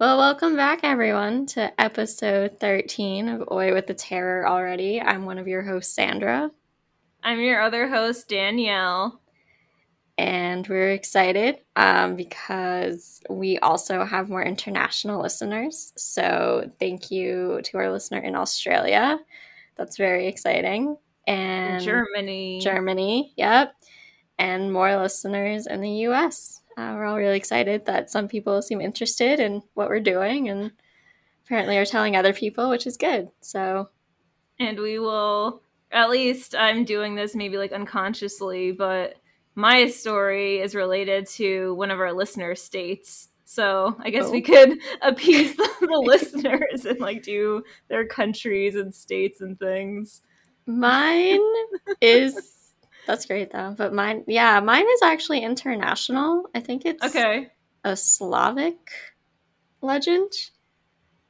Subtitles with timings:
[0.00, 4.98] Well, welcome back, everyone, to episode 13 of Oy with the Terror already.
[4.98, 6.50] I'm one of your hosts, Sandra.
[7.22, 9.20] I'm your other host, Danielle.
[10.16, 15.92] And we're excited um, because we also have more international listeners.
[15.96, 19.18] So, thank you to our listener in Australia.
[19.76, 20.96] That's very exciting.
[21.26, 22.60] And Germany.
[22.62, 23.74] Germany, yep.
[24.38, 26.59] And more listeners in the US.
[26.80, 30.72] Uh, we're all really excited that some people seem interested in what we're doing and
[31.44, 33.28] apparently are telling other people, which is good.
[33.42, 33.90] So,
[34.58, 35.60] and we will,
[35.92, 39.16] at least I'm doing this maybe like unconsciously, but
[39.54, 43.28] my story is related to one of our listener states.
[43.44, 44.30] So I guess oh.
[44.30, 50.22] we could appease the, the listeners and like do their countries and states and things.
[50.64, 51.40] Mine
[52.00, 52.59] is
[53.06, 53.74] that's great though.
[53.76, 56.48] But mine, yeah, mine is actually international.
[56.54, 57.48] I think it's okay.
[57.84, 58.90] A Slavic
[59.80, 60.32] legend.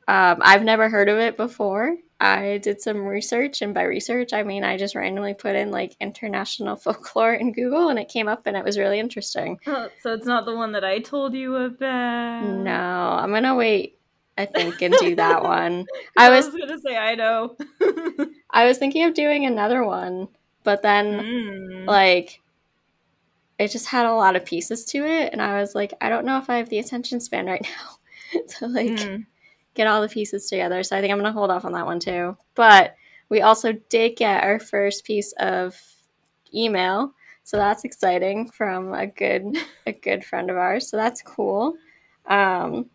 [0.08, 1.96] Um, I've never heard of it before.
[2.18, 5.96] I did some research, and by research, I mean I just randomly put in like
[6.00, 9.58] international folklore in Google, and it came up, and it was really interesting.
[9.66, 12.44] Oh, so it's not the one that I told you about.
[12.44, 13.98] No, I'm gonna wait.
[14.36, 15.86] I think and do that one.
[16.16, 17.56] I was, I was gonna say I know.
[18.50, 20.28] I was thinking of doing another one
[20.62, 21.86] but then, mm.
[21.86, 22.40] like,
[23.58, 25.32] it just had a lot of pieces to it.
[25.32, 27.62] And I was like, I don't know if I have the attention span right
[28.32, 29.26] now to, like, mm.
[29.74, 30.82] get all the pieces together.
[30.82, 32.36] So I think I'm going to hold off on that one too.
[32.54, 32.94] But
[33.28, 35.80] we also did get our first piece of
[36.54, 37.14] email.
[37.44, 40.88] So that's exciting from a good a good friend of ours.
[40.88, 41.74] So that's cool.
[42.26, 42.90] Um,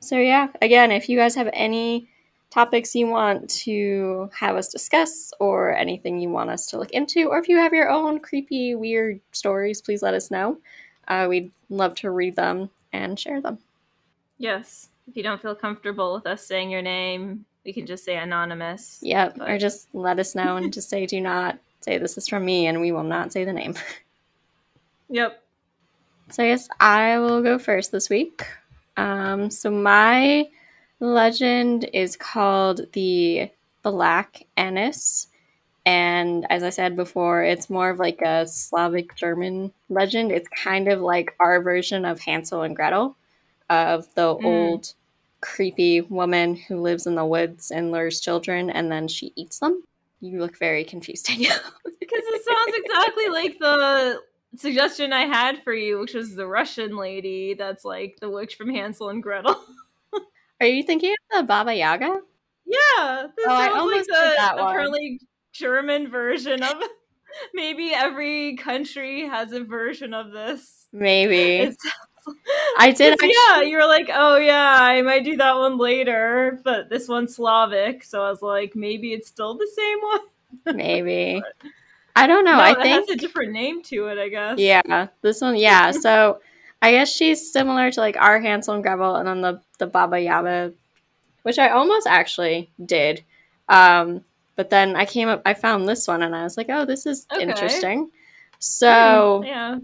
[0.00, 2.08] so yeah, again, if you guys have any
[2.50, 7.28] topics you want to have us discuss or anything you want us to look into,
[7.28, 10.58] or if you have your own creepy, weird stories, please let us know.
[11.08, 13.58] Uh, we'd love to read them and share them.
[14.38, 14.88] Yes.
[15.08, 18.98] If you don't feel comfortable with us saying your name, we can just say anonymous.
[19.02, 19.36] Yep.
[19.38, 19.50] But...
[19.50, 22.66] Or just let us know and just say, do not say this is from me,
[22.66, 23.74] and we will not say the name.
[25.08, 25.42] yep.
[26.30, 28.44] So I guess I will go first this week.
[28.96, 30.48] Um, so my
[31.00, 33.50] legend is called the
[33.82, 35.28] Black Annis.
[35.84, 40.32] And as I said before, it's more of like a Slavic German legend.
[40.32, 43.16] It's kind of like our version of Hansel and Gretel,
[43.70, 44.44] of the mm.
[44.44, 44.94] old
[45.40, 49.82] creepy woman who lives in the woods and lures children and then she eats them.
[50.20, 51.60] You look very confused, Danielle.
[52.00, 54.20] because it sounds exactly like the
[54.56, 58.70] suggestion I had for you, which was the Russian lady that's like the witch from
[58.70, 59.56] Hansel and Gretel.
[60.60, 62.20] Are you thinking of the Baba Yaga?
[62.64, 65.20] Yeah, this oh, sounds like the, apparently
[65.52, 66.74] German version of.
[67.54, 70.88] Maybe every country has a version of this.
[70.92, 71.76] Maybe.
[72.78, 73.12] I did.
[73.12, 73.34] Actually...
[73.48, 77.36] Yeah, you were like, oh yeah, I might do that one later, but this one's
[77.36, 80.76] Slavic, so I was like, maybe it's still the same one.
[80.76, 81.42] maybe.
[82.16, 82.56] I don't know.
[82.56, 84.18] No, I think it has a different name to it.
[84.18, 84.58] I guess.
[84.58, 85.56] Yeah, this one.
[85.56, 86.40] Yeah, so
[86.82, 90.20] I guess she's similar to like our Hansel and Gretel, and then the the Baba
[90.20, 90.72] Yaga,
[91.42, 93.24] which I almost actually did.
[93.68, 94.24] Um,
[94.56, 97.06] but then I came up, I found this one, and I was like, oh, this
[97.06, 97.42] is okay.
[97.42, 98.10] interesting.
[98.58, 99.78] So mm, yeah,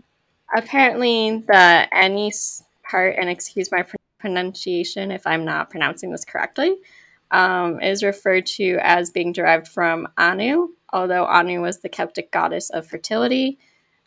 [0.57, 3.85] apparently the Annis part, and excuse my
[4.19, 6.77] pronunciation if I'm not pronouncing this correctly,
[7.31, 12.71] um, is referred to as being derived from Anu, although Anu was the Celtic goddess
[12.71, 13.59] of fertility.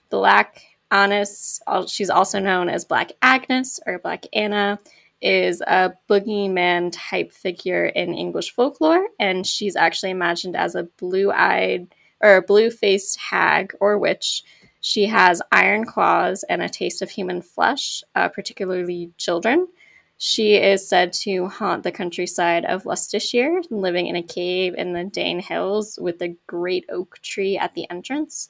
[0.09, 4.79] The Black Annis, she's also known as Black Agnes or Black Anna,
[5.21, 11.31] is a boogeyman type figure in English folklore, and she's actually imagined as a blue
[11.31, 11.87] eyed
[12.21, 14.43] or blue faced hag or witch.
[14.81, 19.67] She has iron claws and a taste of human flesh, uh, particularly children.
[20.17, 25.03] She is said to haunt the countryside of Leicestershire, living in a cave in the
[25.03, 28.49] Dane Hills with a great oak tree at the entrance.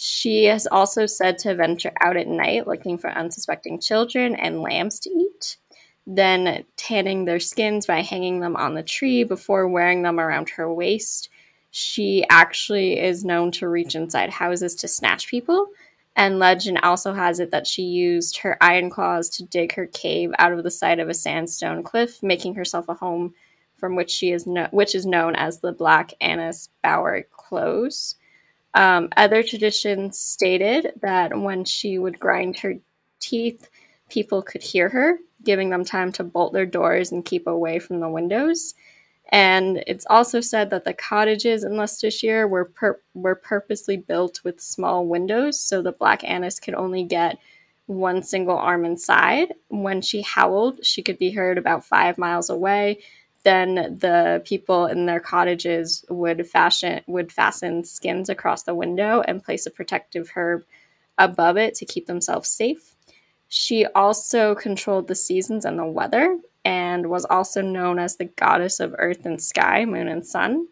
[0.00, 5.00] She is also said to venture out at night looking for unsuspecting children and lambs
[5.00, 5.56] to eat,
[6.06, 10.72] then tanning their skins by hanging them on the tree before wearing them around her
[10.72, 11.30] waist.
[11.72, 15.66] She actually is known to reach inside houses to snatch people,
[16.14, 20.30] and legend also has it that she used her iron claws to dig her cave
[20.38, 23.34] out of the side of a sandstone cliff, making herself a home
[23.76, 28.14] from which she is no- which is known as the Black Annis Bower Close.
[28.74, 32.74] Um, other traditions stated that when she would grind her
[33.20, 33.68] teeth,
[34.08, 38.00] people could hear her, giving them time to bolt their doors and keep away from
[38.00, 38.74] the windows.
[39.30, 42.70] And it's also said that the cottages in Leicestershire were
[43.14, 47.38] were purposely built with small windows, so the Black Annis could only get
[47.86, 49.52] one single arm inside.
[49.68, 53.00] When she howled, she could be heard about five miles away.
[53.48, 59.42] Then the people in their cottages would fashion would fasten skins across the window and
[59.42, 60.64] place a protective herb
[61.16, 62.94] above it to keep themselves safe.
[63.48, 68.80] She also controlled the seasons and the weather and was also known as the goddess
[68.80, 70.68] of earth and sky, moon and sun.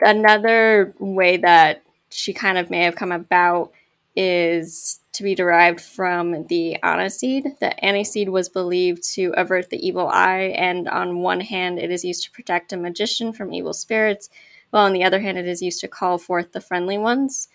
[0.00, 3.72] Another way that she kind of may have come about
[4.14, 7.58] is to be derived from the aniseed.
[7.60, 12.04] The aniseed was believed to avert the evil eye, and on one hand, it is
[12.04, 14.28] used to protect a magician from evil spirits,
[14.70, 17.48] while on the other hand, it is used to call forth the friendly ones.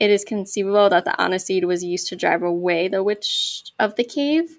[0.00, 4.04] It is conceivable that the aniseed was used to drive away the witch of the
[4.04, 4.58] cave.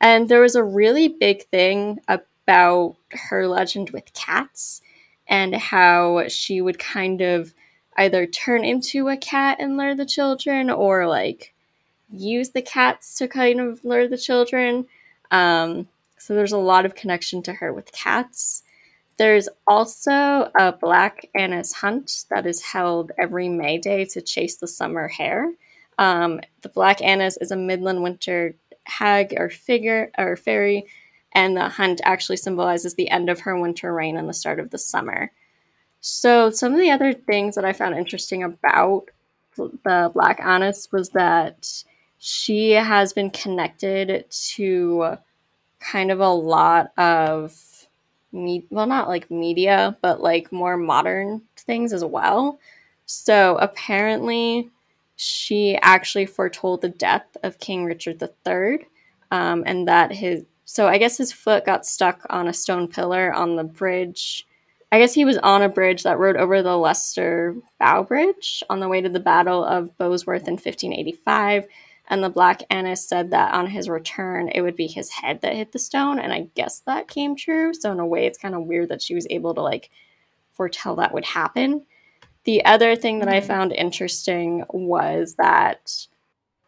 [0.00, 4.80] And there was a really big thing about her legend with cats
[5.28, 7.54] and how she would kind of
[7.96, 11.52] either turn into a cat and lure the children or like
[12.12, 14.86] use the cats to kind of lure the children.
[15.30, 15.88] Um,
[16.18, 18.62] so there's a lot of connection to her with cats.
[19.16, 24.66] There's also a black Annis hunt that is held every May Day to chase the
[24.66, 25.52] summer hare.
[25.98, 28.54] Um, the black Annis is a midland winter
[28.84, 30.86] hag or figure or fairy,
[31.32, 34.70] and the hunt actually symbolizes the end of her winter reign and the start of
[34.70, 35.30] the summer.
[36.00, 39.06] So, some of the other things that I found interesting about
[39.56, 41.84] the Black Annis was that
[42.18, 45.16] she has been connected to
[45.80, 47.86] kind of a lot of
[48.32, 52.58] me well not like media but like more modern things as well.
[53.06, 54.70] So apparently
[55.16, 58.86] she actually foretold the death of king richard iii
[59.30, 63.32] um, and that his so i guess his foot got stuck on a stone pillar
[63.34, 64.46] on the bridge
[64.92, 68.80] I guess he was on a bridge that rode over the Leicester Bow Bridge on
[68.80, 71.66] the way to the Battle of Bosworth in 1585.
[72.08, 75.54] And the Black Annis said that on his return, it would be his head that
[75.54, 76.18] hit the stone.
[76.18, 77.72] And I guess that came true.
[77.72, 79.90] So, in a way, it's kind of weird that she was able to like
[80.54, 81.86] foretell that would happen.
[82.44, 83.46] The other thing that I mm-hmm.
[83.46, 86.08] found interesting was that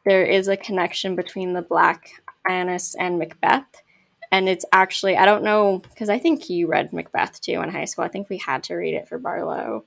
[0.05, 2.09] there is a connection between the Black
[2.49, 3.83] Annis and Macbeth
[4.33, 7.85] and it's actually I don't know because I think you read Macbeth too in high
[7.85, 8.05] school.
[8.05, 9.85] I think we had to read it for Barlow.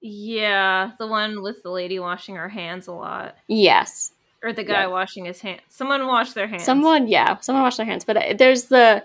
[0.00, 3.36] Yeah, the one with the lady washing her hands a lot.
[3.48, 4.12] Yes.
[4.42, 4.86] Or the guy yeah.
[4.86, 5.60] washing his hands.
[5.68, 6.64] Someone washed their hands.
[6.64, 8.06] Someone, yeah, someone washed their hands.
[8.06, 9.04] But uh, there's the,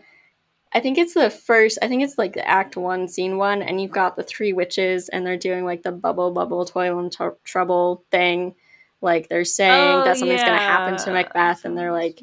[0.71, 1.77] I think it's the first.
[1.81, 5.09] I think it's like the Act One, Scene One, and you've got the three witches,
[5.09, 8.55] and they're doing like the bubble, bubble, toil and t- trouble thing.
[9.01, 10.47] Like they're saying oh, that something's yeah.
[10.47, 12.21] going to happen to Macbeth, and they're like,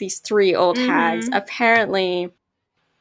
[0.00, 0.88] these three old mm-hmm.
[0.88, 1.28] hags.
[1.32, 2.32] Apparently,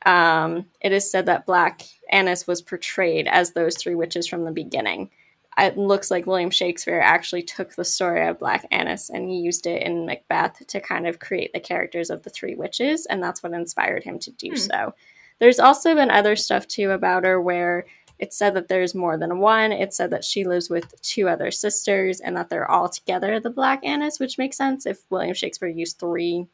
[0.05, 1.81] um, it is said that Black
[2.11, 5.09] Annis was portrayed as those three witches from the beginning.
[5.57, 9.67] It looks like William Shakespeare actually took the story of Black Annis and he used
[9.67, 13.43] it in Macbeth to kind of create the characters of the three witches, and that's
[13.43, 14.55] what inspired him to do hmm.
[14.57, 14.93] so.
[15.39, 17.85] There's also been other stuff too about her where
[18.19, 19.71] it's said that there's more than one.
[19.71, 23.49] It's said that she lives with two other sisters and that they're all together the
[23.49, 26.45] Black Annis, which makes sense if William Shakespeare used three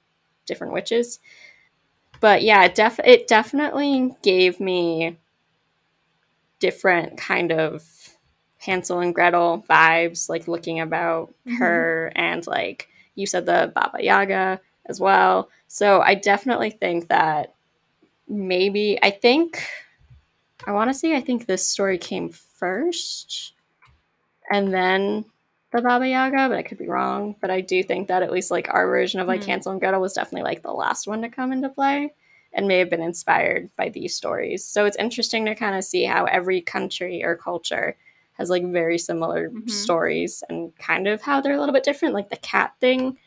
[0.45, 1.19] different witches.
[2.19, 5.17] But yeah, it, def- it definitely gave me
[6.59, 7.83] different kind of
[8.57, 11.57] Hansel and Gretel vibes, like looking about mm-hmm.
[11.57, 15.49] her and like you said the Baba Yaga as well.
[15.67, 17.53] So I definitely think that
[18.27, 19.67] maybe I think
[20.65, 23.53] I want to say I think this story came first
[24.51, 25.25] and then
[25.75, 27.35] the Baba Yaga, but I could be wrong.
[27.41, 29.45] But I do think that at least like our version of like mm.
[29.45, 32.13] Hansel and Gretel was definitely like the last one to come into play
[32.53, 34.63] and may have been inspired by these stories.
[34.63, 37.97] So it's interesting to kind of see how every country or culture
[38.33, 39.67] has like very similar mm-hmm.
[39.67, 42.13] stories and kind of how they're a little bit different.
[42.13, 43.17] Like the cat thing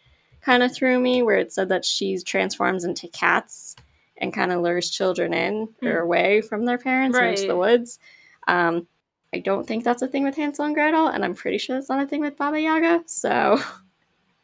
[0.40, 3.76] kind of threw me where it said that she transforms into cats
[4.16, 5.88] and kind of lures children in mm.
[5.88, 7.30] or away from their parents right.
[7.30, 7.98] into the woods.
[8.46, 8.86] Um,
[9.32, 11.88] I don't think that's a thing with Hansel and Gretel, and I'm pretty sure it's
[11.88, 13.02] not a thing with Baba Yaga.
[13.06, 13.60] So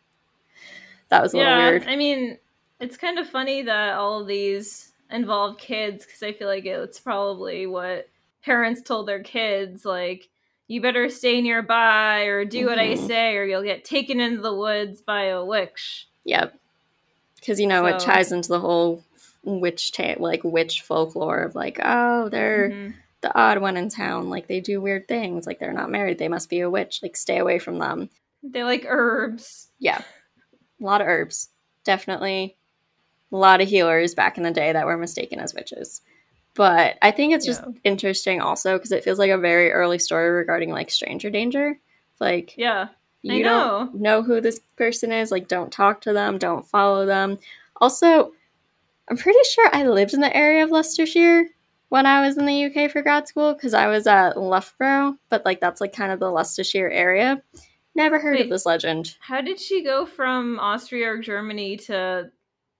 [1.09, 1.87] that was a yeah, little weird.
[1.87, 2.39] I mean,
[2.81, 7.01] it's kind of funny that all of these involve kids because I feel like it's
[7.01, 8.09] probably what
[8.45, 10.29] parents told their kids, like,
[10.67, 12.69] you better stay nearby or do mm-hmm.
[12.69, 13.07] what I mm-hmm.
[13.07, 16.09] say or you'll get taken into the woods by a witch.
[16.25, 16.59] Yep.
[17.37, 17.97] Because, you know, so.
[17.97, 19.03] it ties into the whole
[19.45, 22.71] witch, ta- like, witch folklore of, like, oh, they're.
[22.71, 24.29] Mm-hmm the odd one in town.
[24.29, 25.47] Like they do weird things.
[25.47, 26.19] Like they're not married.
[26.19, 27.01] They must be a witch.
[27.03, 28.11] Like stay away from them.
[28.43, 29.69] They like herbs.
[29.79, 30.03] Yeah.
[30.81, 31.49] A lot of herbs.
[31.85, 32.57] Definitely
[33.33, 36.03] a lot of healers back in the day that were mistaken as witches.
[36.55, 37.73] But I think it's just yeah.
[37.83, 41.79] interesting also because it feels like a very early story regarding like stranger danger.
[42.21, 42.89] Like Yeah.
[43.23, 45.31] You don't know who this person is.
[45.31, 46.37] Like, don't talk to them.
[46.37, 47.39] Don't follow them.
[47.81, 48.33] Also,
[49.09, 51.47] I'm pretty sure I lived in the area of Leicestershire
[51.89, 55.45] when I was in the UK for grad school because I was at Loughborough, but
[55.45, 57.43] like that's like kind of the Leicestershire area.
[57.95, 59.17] Never heard Wait, of this legend.
[59.21, 62.31] How did she go from Austria or Germany to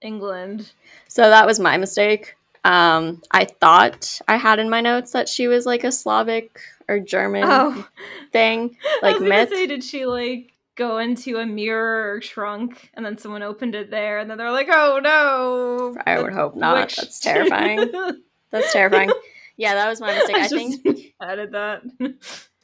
[0.01, 0.71] England?
[1.07, 2.35] So that was my mistake.
[2.65, 6.59] Um, I thought I had in my notes that she was like a Slavic
[6.89, 7.87] or German oh.
[8.31, 9.49] thing, like myth.
[9.49, 13.89] Say, did she like go into a mirror or trunk and then someone opened it
[13.91, 16.89] there and then they're like, "Oh no!" I would hope not.
[16.89, 17.91] That's terrifying.
[18.55, 19.11] That's terrifying.
[19.57, 20.35] Yeah, that was my mistake.
[20.35, 21.83] I, I think added that.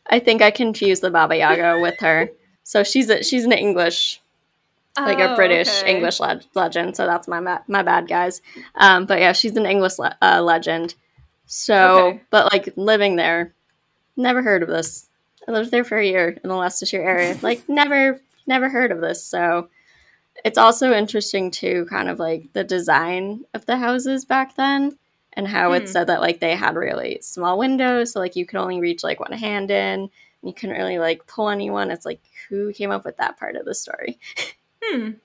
[0.10, 2.30] I think I confused the Baba Yaga with her.
[2.64, 4.22] So she's a, she's an English
[4.98, 5.96] like oh, a British okay.
[5.96, 6.96] English le- legend.
[6.96, 8.42] So that's my ma- my bad, guys.
[8.76, 10.96] Um, but yeah, she's an English le- uh, legend.
[11.46, 12.22] So, okay.
[12.30, 13.54] but like living there,
[14.18, 15.08] never heard of this.
[15.48, 17.38] I lived there for a year in the Leicestershire area.
[17.42, 19.24] like never, never heard of this.
[19.24, 19.70] So
[20.44, 24.98] it's also interesting to kind of like the design of the houses back then
[25.34, 25.76] and how hmm.
[25.76, 29.04] it said that like they had really small windows, so like you could only reach
[29.04, 30.10] like one hand in.
[30.44, 31.92] You couldn't really like pull anyone.
[31.92, 34.20] It's like who came up with that part of the story?
[34.84, 35.12] Hmm.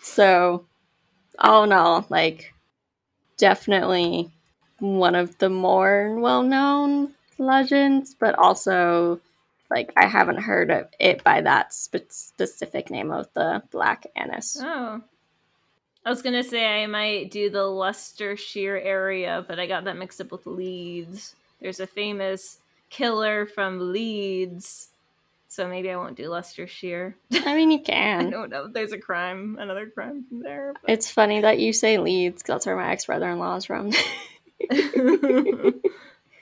[0.00, 0.66] So,
[1.38, 2.52] all in all, like,
[3.36, 4.30] definitely
[4.78, 9.20] one of the more well known legends, but also,
[9.70, 14.58] like, I haven't heard of it by that spe- specific name of the Black Annis.
[14.60, 15.02] Oh.
[16.04, 19.96] I was gonna say I might do the Luster Leicestershire area, but I got that
[19.96, 21.34] mixed up with Leeds.
[21.60, 22.58] There's a famous
[22.90, 24.88] killer from Leeds
[25.54, 27.16] so maybe I won't do Luster Leicestershire.
[27.32, 28.26] I mean, you can.
[28.26, 28.66] I don't know.
[28.66, 30.72] There's a crime, another crime from there.
[30.72, 30.90] But...
[30.90, 32.42] It's funny that you say Leeds.
[32.42, 33.92] because that's where my ex brother in law is from.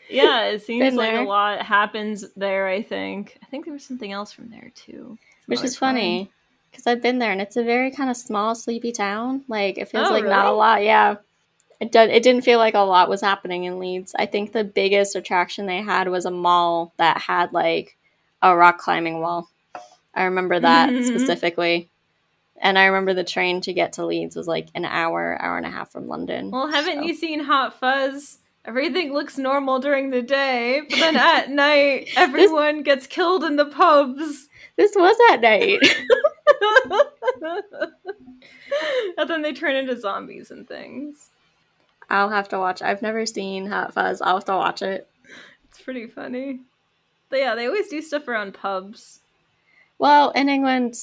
[0.09, 2.67] yeah, it seems like a lot happens there.
[2.67, 3.37] I think.
[3.43, 5.19] I think there was something else from there too.
[5.45, 5.95] Which is crime.
[5.95, 6.31] funny
[6.73, 9.45] because I've been there and it's a very kind of small, sleepy town.
[9.47, 10.35] Like it feels oh, like really?
[10.35, 10.83] not a lot.
[10.83, 11.17] Yeah.
[11.81, 14.15] It, did, it didn't feel like a lot was happening in Leeds.
[14.19, 17.97] I think the biggest attraction they had was a mall that had like
[18.41, 19.51] a rock climbing wall.
[20.15, 21.07] I remember that mm-hmm.
[21.07, 21.91] specifically.
[22.61, 25.67] And I remember the train to get to Leeds was like an hour, hour and
[25.67, 26.51] a half from London.
[26.51, 27.03] Well, haven't so.
[27.03, 28.39] you seen Hot Fuzz?
[28.65, 33.57] Everything looks normal during the day, but then at night, everyone this, gets killed in
[33.57, 34.49] the pubs.
[34.77, 35.81] This was at night.
[39.19, 41.31] and then they turn into zombies and things.
[42.09, 42.83] I'll have to watch.
[42.83, 44.21] I've never seen Hot Fuzz.
[44.21, 45.09] I'll have to watch it.
[45.69, 46.61] It's pretty funny.
[47.29, 49.21] But yeah, they always do stuff around pubs.
[49.99, 50.97] Well, in England,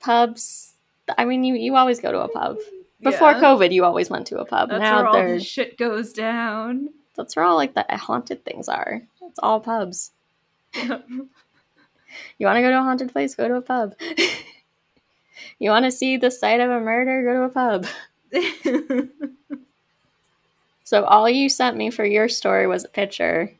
[0.00, 0.74] pubs.
[1.18, 2.58] I mean, you, you always go to a pub.
[3.02, 3.40] Before yeah.
[3.40, 4.70] COVID, you always went to a pub.
[4.70, 6.90] That's now where all the shit goes down.
[7.16, 9.02] That's where all like the haunted things are.
[9.22, 10.12] It's all pubs.
[12.38, 13.34] you want to go to a haunted place?
[13.34, 13.94] Go to a pub.
[15.58, 17.22] you want to see the site of a murder?
[17.24, 17.86] Go to a pub.
[20.84, 23.52] so all you sent me for your story was a picture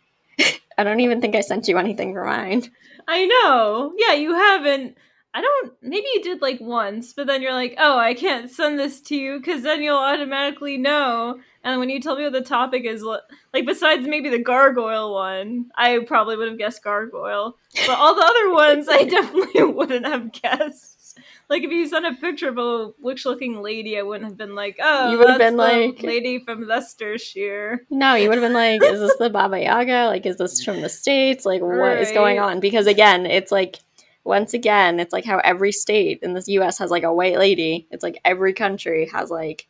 [0.78, 2.70] I don't even think I sent you anything for mine.
[3.08, 3.92] I know.
[3.96, 4.96] Yeah, you haven't.
[5.32, 5.72] I don't.
[5.80, 9.16] Maybe you did like once, but then you're like, oh, I can't send this to
[9.16, 11.38] you because then you'll automatically know.
[11.62, 15.66] And when you tell me what the topic is, like besides maybe the gargoyle one,
[15.76, 17.56] I probably would have guessed gargoyle.
[17.86, 21.18] But all the other ones, I definitely wouldn't have guessed.
[21.48, 24.78] Like if you sent a picture of a witch-looking lady, I wouldn't have been like,
[24.80, 28.82] "Oh, you would have been like lady from Leicestershire." No, you would have been like,
[28.82, 30.06] "Is this the Baba Yaga?
[30.06, 31.44] Like, is this from the states?
[31.44, 31.98] Like, what right.
[31.98, 33.80] is going on?" Because again, it's like
[34.24, 36.78] once again, it's like how every state in this U.S.
[36.78, 37.86] has like a white lady.
[37.90, 39.66] It's like every country has like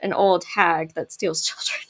[0.00, 1.82] an old hag that steals children.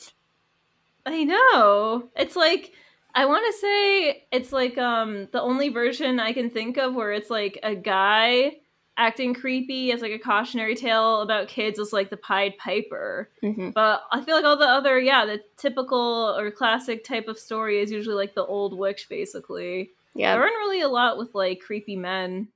[1.07, 2.09] I know.
[2.17, 2.73] It's like
[3.15, 7.13] I want to say it's like um the only version I can think of where
[7.13, 8.57] it's like a guy
[8.97, 13.29] acting creepy as like a cautionary tale about kids is like the Pied Piper.
[13.43, 13.71] Mm-hmm.
[13.71, 17.81] But I feel like all the other, yeah, the typical or classic type of story
[17.81, 19.91] is usually like the old witch, basically.
[20.15, 22.49] Yeah, there aren't really a lot with like creepy men.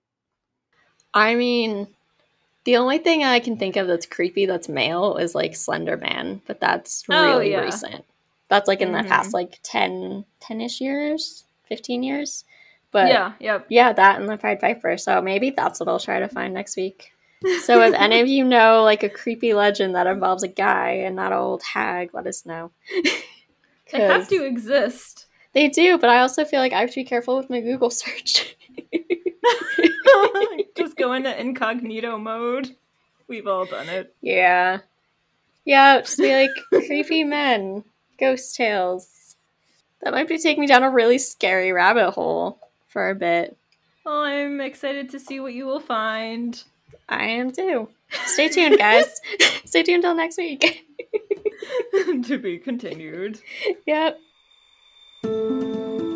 [1.12, 1.88] I mean,
[2.64, 6.40] the only thing I can think of that's creepy that's male is like Slender Man,
[6.46, 7.64] but that's oh, really oh, yeah.
[7.64, 8.04] recent.
[8.48, 9.02] That's like in mm-hmm.
[9.02, 12.44] the past like 10 10ish years, 15 years.
[12.90, 13.66] But yeah, yep.
[13.68, 14.96] yeah, that and the Pied Piper.
[14.96, 17.12] So maybe that's what I'll try to find next week.
[17.62, 21.14] So if any of you know like a creepy legend that involves a guy and
[21.14, 22.72] not an old hag, let us know.
[23.92, 25.27] they have to exist.
[25.52, 27.90] They do, but I also feel like I have to be careful with my Google
[27.90, 28.56] search.
[30.76, 32.76] Just go into incognito mode.
[33.26, 34.14] We've all done it.
[34.20, 34.80] Yeah.
[35.64, 36.50] Yeah, just be like
[36.86, 37.84] creepy men,
[38.18, 39.36] ghost tales.
[40.00, 43.54] That might be taking me down a really scary rabbit hole for a bit.
[44.06, 46.62] Well, I'm excited to see what you will find.
[47.10, 47.90] I am too.
[48.24, 49.20] Stay tuned, guys.
[49.66, 50.86] Stay tuned till next week.
[52.24, 53.38] to be continued.
[53.86, 54.18] Yep.
[55.24, 56.07] Música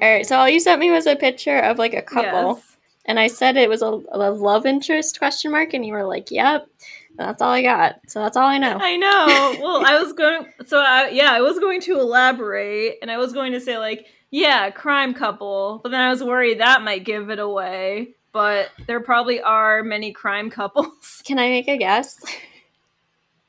[0.00, 2.76] All right, so all you sent me was a picture of like a couple, Yes.
[3.06, 6.30] and I said it was a, a love interest question mark, and you were like,
[6.30, 6.66] "Yep."
[7.10, 8.00] And that's all I got.
[8.08, 8.78] So that's all I know.
[8.80, 9.56] I know.
[9.62, 10.46] Well, I was going.
[10.66, 14.06] So I, yeah, I was going to elaborate, and I was going to say like,
[14.30, 18.14] yeah, crime couple, but then I was worried that might give it away.
[18.32, 21.20] But there probably are many crime couples.
[21.26, 22.16] Can I make a guess?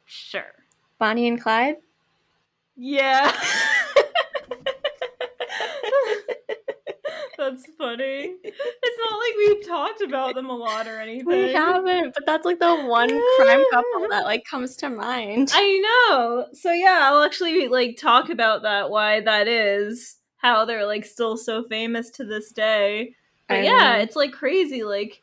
[0.06, 0.44] sure.
[0.98, 1.76] Bonnie and Clyde.
[2.76, 3.32] Yeah.
[7.52, 8.36] That's funny.
[8.44, 11.28] It's not like we've talked about them a lot or anything.
[11.28, 15.52] We haven't, but that's like the one crime couple that like comes to mind.
[15.54, 16.48] I know.
[16.54, 21.36] So yeah, I'll actually like talk about that why that is how they're like still
[21.36, 23.16] so famous to this day.
[23.50, 24.00] But I yeah, know.
[24.00, 25.22] it's like crazy like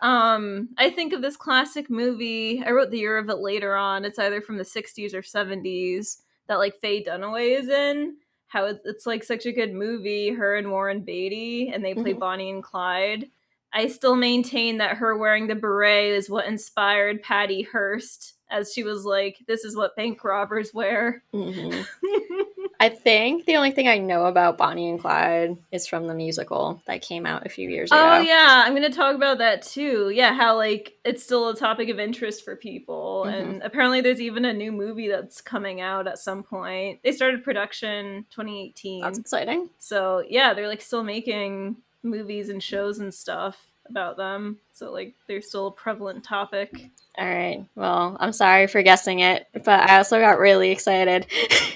[0.00, 2.62] um I think of this classic movie.
[2.64, 4.06] I wrote the year of it later on.
[4.06, 8.16] It's either from the 60s or 70s that like Faye Dunaway is in.
[8.48, 12.14] How it's, it's like such a good movie, her and Warren Beatty, and they play
[12.14, 12.18] Mhm.
[12.18, 13.30] Bonnie and Clyde.
[13.72, 18.82] I still maintain that her wearing the beret is what inspired Patty Hearst, as she
[18.82, 21.86] was like, "This is what bank robbers wear." Mhm.
[22.80, 26.80] I think the only thing I know about Bonnie and Clyde is from the musical
[26.86, 27.98] that came out a few years ago.
[28.00, 30.10] oh yeah, I'm gonna talk about that too.
[30.10, 33.32] Yeah, how like it's still a topic of interest for people, Mhm.
[33.34, 37.00] and apparently there's even a new movie that's coming out at some point.
[37.02, 39.70] They started production 2018, That's exciting.
[39.78, 44.58] so yeah, they're like still making movies and shows and stuff about them.
[44.72, 46.90] So like they're still a prevalent topic.
[47.16, 47.64] All right.
[47.74, 51.26] Well, I'm sorry for guessing it, but I also got really excited.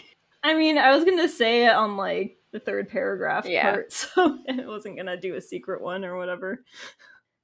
[0.45, 3.71] I mean, I was gonna say it on like the third paragraph Yeah.
[3.71, 6.65] part, so it wasn't gonna do a secret one or whatever.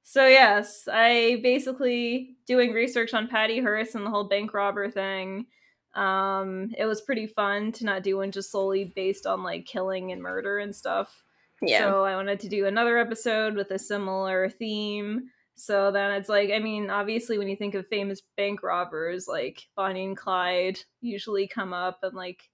[0.02, 5.46] So yes, I basically doing research on Patty Hearst and the whole bank robber thing.
[5.94, 10.12] Um, it was pretty fun to not do one just solely based on like killing
[10.12, 11.24] and murder and stuff.
[11.62, 11.80] Yeah.
[11.80, 15.30] So I wanted to do another episode with a similar theme.
[15.54, 19.66] So then it's like, I mean, obviously, when you think of famous bank robbers, like
[19.76, 22.48] Bonnie and Clyde usually come up in like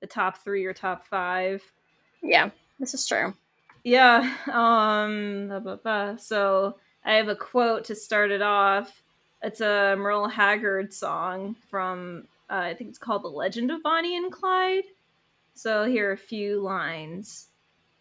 [0.00, 1.62] the top three or top five.
[2.22, 2.50] yeah.
[2.78, 3.34] This is true.
[3.84, 4.34] Yeah.
[4.52, 5.46] Um.
[5.48, 6.16] blah, blah, blah.
[6.16, 9.02] So I have a quote to start it off.
[9.42, 14.16] It's a Merle Haggard song from uh, I think it's called "The Legend of Bonnie
[14.16, 14.84] and Clyde."
[15.54, 17.48] So here are a few lines.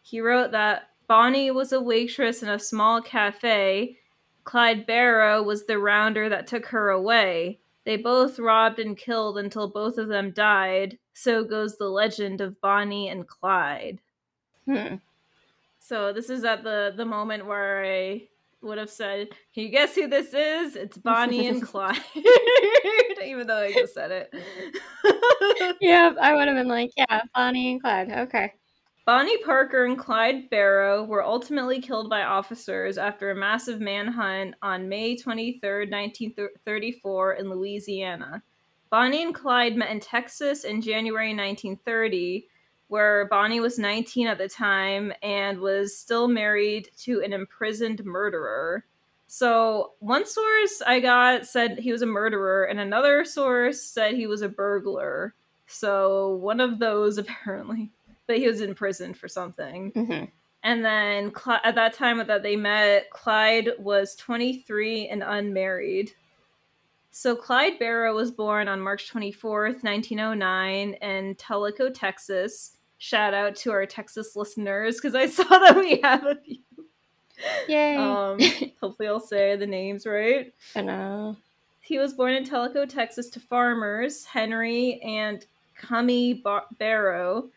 [0.05, 3.97] He wrote that Bonnie was a waitress in a small cafe.
[4.43, 7.57] Clyde Barrow was the rounder that took her away.
[7.85, 10.99] They both robbed and killed until both of them died.
[11.13, 13.99] So goes the legend of Bonnie and Clyde.
[14.65, 14.97] Hmm.
[15.79, 18.27] So this is at the the moment where I
[18.61, 20.75] would have said, "Can you guess who this is?
[20.75, 21.97] It's Bonnie and Clyde."
[23.25, 24.33] Even though I just said it.
[25.81, 28.11] Yeah, I would have been like, yeah, Bonnie and Clyde.
[28.11, 28.53] Okay.
[29.05, 34.89] Bonnie Parker and Clyde Barrow were ultimately killed by officers after a massive manhunt on
[34.89, 38.41] May 23rd, 1934 in Louisiana.
[38.89, 42.47] Bonnie and Clyde met in Texas in January 1930,
[42.87, 48.85] where Bonnie was 19 at the time and was still married to an imprisoned murderer.
[49.27, 54.25] So, one source I got said he was a murderer, and another source said he
[54.25, 55.35] was a burglar.
[55.67, 57.91] So, one of those apparently
[58.27, 59.91] but he was in prison for something.
[59.93, 60.23] hmm
[60.63, 66.11] And then Cl- at that time that they met, Clyde was 23 and unmarried.
[67.11, 72.73] So Clyde Barrow was born on March 24th, 1909, in Telico, Texas.
[72.97, 76.57] Shout out to our Texas listeners because I saw that we have a few.
[77.67, 77.95] Yay.
[77.97, 78.39] Um,
[78.81, 80.53] hopefully, I'll say the names right.
[80.75, 81.37] I know.
[81.81, 85.45] He was born in Telico, Texas, to farmers Henry and
[85.79, 87.49] Cumie Bar- Barrow.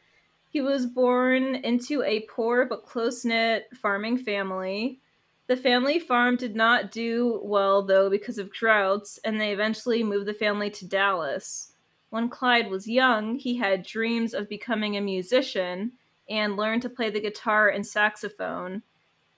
[0.50, 5.00] He was born into a poor but close knit farming family.
[5.46, 10.26] The family farm did not do well, though, because of droughts, and they eventually moved
[10.26, 11.72] the family to Dallas.
[12.10, 15.92] When Clyde was young, he had dreams of becoming a musician,
[16.28, 18.82] and learned to play the guitar and saxophone.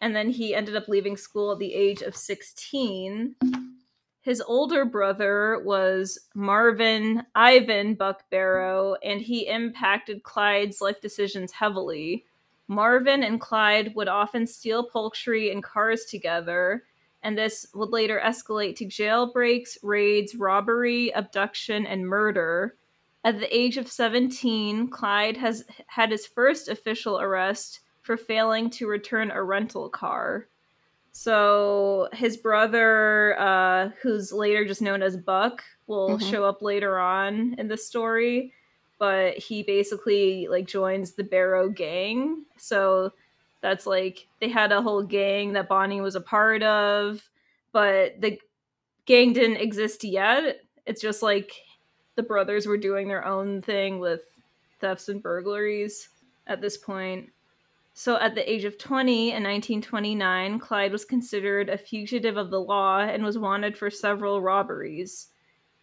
[0.01, 3.37] And then he ended up leaving school at the age of 16.
[4.22, 12.26] His older brother was Marvin Ivan Buck Barrow, and he impacted Clyde's life decisions heavily.
[12.68, 16.85] Marvin and Clyde would often steal poultry and cars together,
[17.22, 22.76] and this would later escalate to jailbreaks, raids, robbery, abduction, and murder.
[23.24, 28.87] At the age of 17, Clyde has had his first official arrest for failing to
[28.87, 30.46] return a rental car.
[31.20, 36.30] So his brother, uh, who's later just known as Buck, will mm-hmm.
[36.30, 38.54] show up later on in the story,
[38.98, 42.46] but he basically like joins the Barrow gang.
[42.56, 43.12] So
[43.61, 47.28] that's like they had a whole gang that Bonnie was a part of,
[47.70, 48.38] but the
[49.04, 50.62] gang didn't exist yet.
[50.87, 51.52] It's just like
[52.16, 54.22] the brothers were doing their own thing with
[54.80, 56.09] thefts and burglaries
[56.46, 57.28] at this point.
[57.92, 62.61] So, at the age of 20 in 1929, Clyde was considered a fugitive of the
[62.61, 65.29] law and was wanted for several robberies.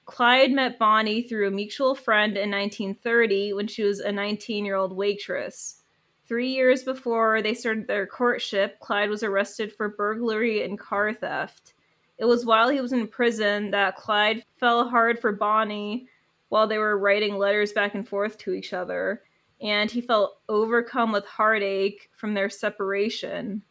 [0.06, 4.76] Clyde met Bonnie through a mutual friend in 1930 when she was a 19 year
[4.76, 5.82] old waitress.
[6.28, 11.74] Three years before they started their courtship, Clyde was arrested for burglary and car theft.
[12.18, 16.08] It was while he was in prison that Clyde fell hard for Bonnie
[16.50, 19.24] while they were writing letters back and forth to each other,
[19.62, 23.64] and he felt overcome with heartache from their separation.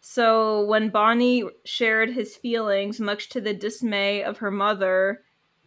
[0.00, 5.22] So, when Bonnie shared his feelings, much to the dismay of her mother,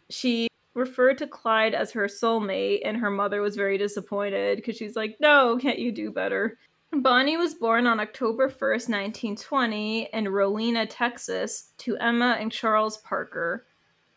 [0.10, 4.96] she referred to Clyde as her soulmate, and her mother was very disappointed because she's
[4.96, 6.58] like, No, can't you do better?
[6.92, 13.66] Bonnie was born on October 1st, 1920, in Rowena, Texas, to Emma and Charles Parker.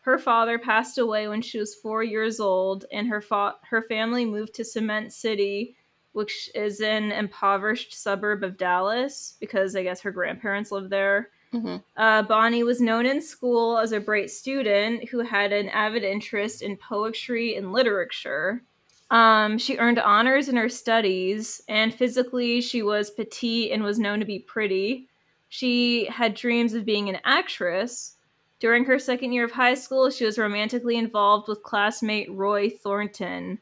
[0.07, 4.23] Her father passed away when she was four years old, and her fa- her family
[4.23, 5.75] moved to Cement City,
[6.13, 11.31] which is an impoverished suburb of Dallas, because I guess her grandparents lived there.
[11.53, 11.75] Mm-hmm.
[11.97, 16.61] Uh, Bonnie was known in school as a bright student who had an avid interest
[16.61, 18.63] in poetry and literature.
[19.11, 24.21] Um, she earned honors in her studies, and physically, she was petite and was known
[24.21, 25.09] to be pretty.
[25.49, 28.13] She had dreams of being an actress,
[28.59, 33.59] during her second year of high school, she was romantically involved with classmate Roy Thornton.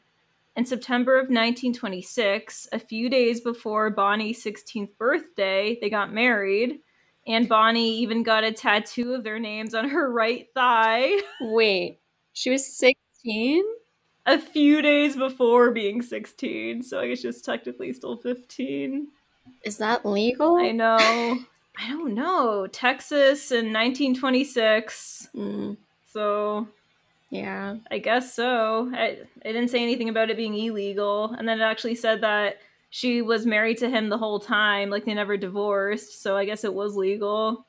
[0.56, 6.80] In September of 1926, a few days before Bonnie's 16th birthday, they got married,
[7.26, 11.20] and Bonnie even got a tattoo of their names on her right thigh.
[11.42, 12.00] Wait,
[12.32, 13.64] she was 16?
[14.24, 19.08] A few days before being 16, so I guess she's technically still 15.
[19.62, 20.56] Is that legal?
[20.56, 21.38] I know.
[21.78, 22.66] I don't know.
[22.66, 25.28] Texas in 1926.
[25.34, 25.76] Mm.
[26.06, 26.66] So,
[27.30, 28.90] yeah, I guess so.
[28.94, 31.34] I, it didn't say anything about it being illegal.
[31.38, 32.56] And then it actually said that
[32.90, 36.22] she was married to him the whole time, like they never divorced.
[36.22, 37.66] So I guess it was legal.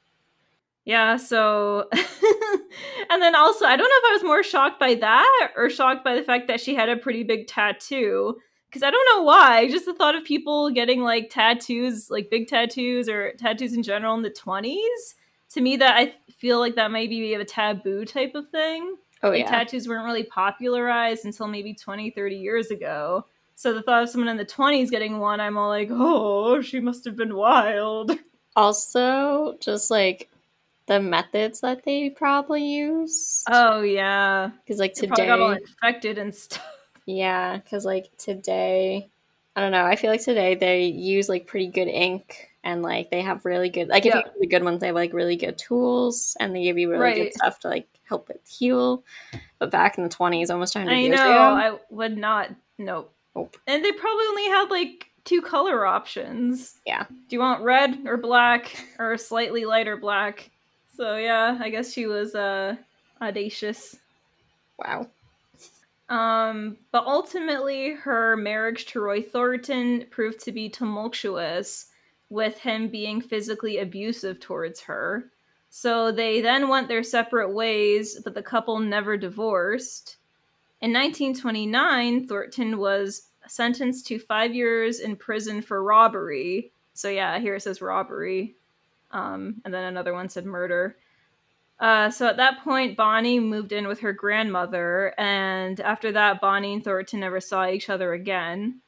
[0.86, 1.90] Yeah, so.
[3.10, 6.06] and then also, I don't know if I was more shocked by that or shocked
[6.06, 8.38] by the fact that she had a pretty big tattoo
[8.68, 9.70] because I don't know why.
[9.70, 14.16] Just the thought of people getting like tattoos, like big tattoos or tattoos in general
[14.16, 15.16] in the 20s,
[15.52, 18.98] to me, that I feel like that might be a taboo type of thing.
[19.24, 19.50] Oh, like, yeah.
[19.50, 23.26] Tattoos weren't really popularized until maybe 20, 30 years ago.
[23.56, 26.80] So the thought of someone in the 20s getting one, I'm all like, oh, she
[26.80, 28.12] must have been wild.
[28.56, 30.30] Also, just like
[30.86, 33.44] the methods that they probably use.
[33.50, 36.64] Oh yeah, because like today, got all infected and stuff.
[37.08, 39.10] Yeah, because like today,
[39.56, 39.86] I don't know.
[39.86, 43.70] I feel like today they use like pretty good ink and like they have really
[43.70, 44.18] good like if yeah.
[44.18, 46.90] you have the good ones, they have like really good tools and they give you
[46.90, 47.16] really right.
[47.16, 49.04] good stuff to like help it heal.
[49.58, 52.50] But back in the twenties, almost hundred years know, ago, I would not.
[52.78, 53.14] Nope.
[53.36, 53.56] nope.
[53.66, 56.76] And they probably only had like two color options.
[56.86, 57.06] Yeah.
[57.10, 60.52] Do you want red or black or slightly lighter black?
[60.94, 62.76] So yeah, I guess she was uh
[63.22, 63.96] audacious.
[64.78, 65.08] Wow.
[66.10, 71.88] Um, but ultimately, her marriage to Roy Thornton proved to be tumultuous,
[72.30, 75.32] with him being physically abusive towards her.
[75.70, 80.18] So they then went their separate ways, but the couple never divorced.
[80.82, 86.72] In 1929, Thornton was sentenced to five years in prison for robbery.
[86.94, 88.56] So yeah, here it says robbery.
[89.12, 90.98] Um, and then another one said murder.
[91.80, 96.74] Uh, so at that point, Bonnie moved in with her grandmother, and after that, Bonnie
[96.74, 98.82] and Thornton never saw each other again.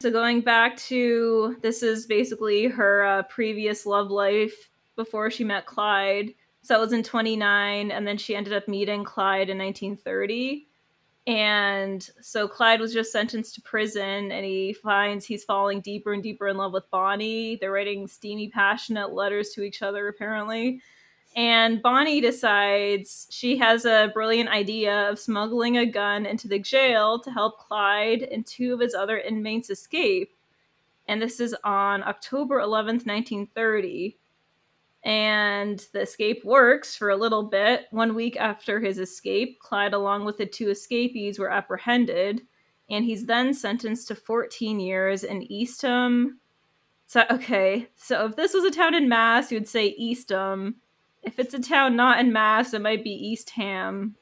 [0.00, 5.66] So going back to this is basically her uh, previous love life before she met
[5.66, 6.34] Clyde.
[6.62, 10.66] So that was in 29, and then she ended up meeting Clyde in 1930.
[11.26, 16.22] And so Clyde was just sentenced to prison, and he finds he's falling deeper and
[16.22, 17.56] deeper in love with Bonnie.
[17.60, 20.80] They're writing steamy, passionate letters to each other, apparently.
[21.36, 27.20] And Bonnie decides she has a brilliant idea of smuggling a gun into the jail
[27.20, 30.32] to help Clyde and two of his other inmates escape.
[31.06, 34.16] And this is on October 11th, 1930
[35.06, 37.86] and the escape works for a little bit.
[37.92, 42.42] One week after his escape, Clyde, along with the two escapees, were apprehended,
[42.90, 46.40] and he's then sentenced to 14 years in Eastham.
[47.06, 50.74] So, okay, so if this was a town in Mass, you would say Eastham.
[51.26, 54.16] If it's a town not in Mass, it might be Eastham.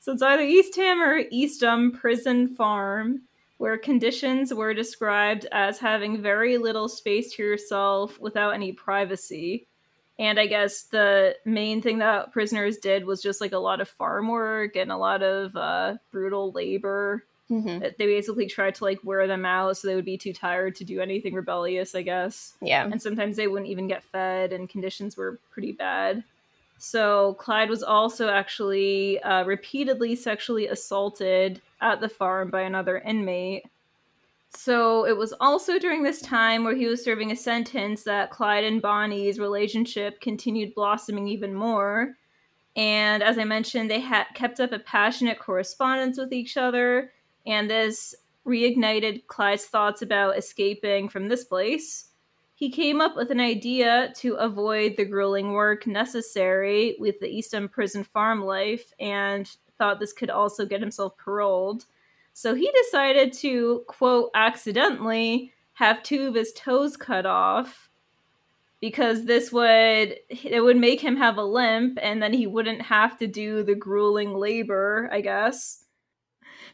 [0.00, 3.22] So it's either Eastham or Eastham Prison Farm,
[3.58, 9.66] where conditions were described as having very little space to yourself without any privacy
[10.18, 13.88] and I guess the main thing that prisoners did was just like a lot of
[13.88, 17.24] farm work and a lot of uh, brutal labor.
[17.50, 17.78] Mm-hmm.
[17.96, 20.84] They basically tried to like wear them out so they would be too tired to
[20.84, 22.54] do anything rebellious, I guess.
[22.60, 22.84] Yeah.
[22.84, 26.24] And sometimes they wouldn't even get fed, and conditions were pretty bad.
[26.78, 33.66] So Clyde was also actually uh, repeatedly sexually assaulted at the farm by another inmate.
[34.50, 38.64] So it was also during this time where he was serving a sentence that Clyde
[38.64, 42.16] and Bonnie's relationship continued blossoming even more.
[42.74, 47.12] And as I mentioned, they had kept up a passionate correspondence with each other,
[47.46, 48.14] and this
[48.46, 52.10] reignited Clyde's thoughts about escaping from this place.
[52.54, 57.68] He came up with an idea to avoid the grueling work necessary with the Eastham
[57.68, 61.84] prison farm life and thought this could also get himself paroled.
[62.32, 67.90] So he decided to, quote, accidentally have two of his toes cut off
[68.80, 73.18] because this would it would make him have a limp and then he wouldn't have
[73.18, 75.85] to do the grueling labor, I guess.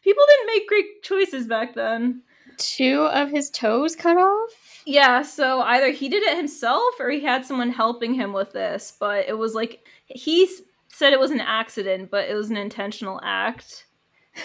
[0.02, 2.22] People didn't make great choices back then.
[2.58, 4.50] Two of his toes cut off?
[4.84, 8.96] Yeah, so either he did it himself or he had someone helping him with this,
[8.98, 10.48] but it was like he
[10.88, 13.86] said it was an accident, but it was an intentional act.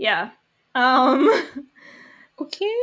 [0.00, 0.30] Yeah.
[0.76, 1.28] Um
[2.40, 2.76] okay.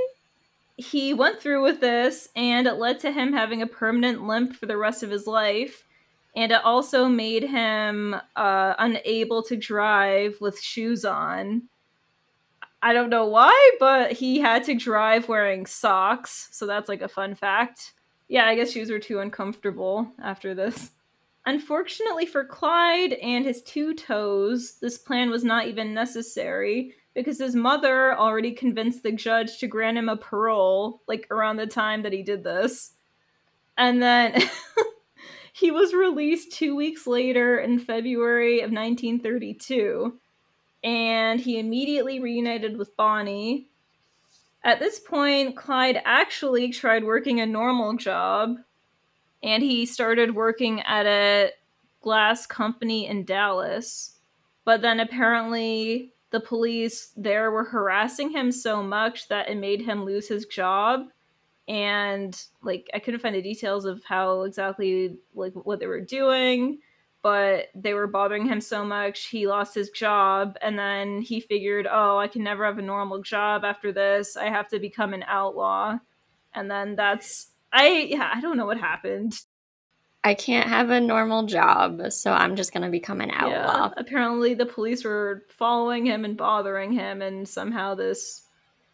[0.75, 4.65] He went through with this and it led to him having a permanent limp for
[4.65, 5.87] the rest of his life.
[6.35, 11.69] And it also made him uh, unable to drive with shoes on.
[12.85, 16.49] I don't know why, but he had to drive wearing socks.
[16.51, 17.93] So that's like a fun fact.
[18.27, 20.91] Yeah, I guess shoes were too uncomfortable after this.
[21.47, 27.55] Unfortunately for Clyde and his two toes, this plan was not even necessary because his
[27.55, 32.13] mother already convinced the judge to grant him a parole, like around the time that
[32.13, 32.93] he did this.
[33.79, 34.43] And then
[35.53, 40.19] he was released two weeks later in February of 1932.
[40.85, 43.67] And he immediately reunited with Bonnie.
[44.63, 48.57] At this point, Clyde actually tried working a normal job,
[49.43, 51.51] and he started working at a
[52.01, 54.19] glass company in Dallas.
[54.63, 60.05] But then apparently the police there were harassing him so much that it made him
[60.05, 61.07] lose his job
[61.67, 66.77] and like i couldn't find the details of how exactly like what they were doing
[67.25, 71.87] but they were bothering him so much he lost his job and then he figured
[71.89, 75.23] oh i can never have a normal job after this i have to become an
[75.27, 75.97] outlaw
[76.53, 79.41] and then that's i yeah i don't know what happened
[80.23, 83.89] I can't have a normal job, so I'm just gonna become an outlaw.
[83.89, 88.41] Yeah, apparently, the police were following him and bothering him, and somehow this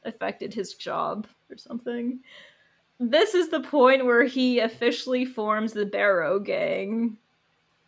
[0.04, 2.20] affected his job or something.
[3.00, 7.16] This is the point where he officially forms the Barrow Gang.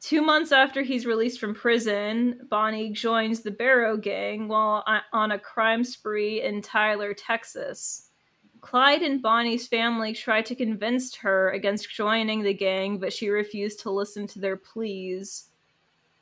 [0.04, 5.40] Two months after he's released from prison, Bonnie joins the Barrow Gang while on a
[5.40, 8.10] crime spree in Tyler, Texas.
[8.60, 13.80] Clyde and Bonnie's family tried to convince her against joining the gang, but she refused
[13.80, 15.46] to listen to their pleas.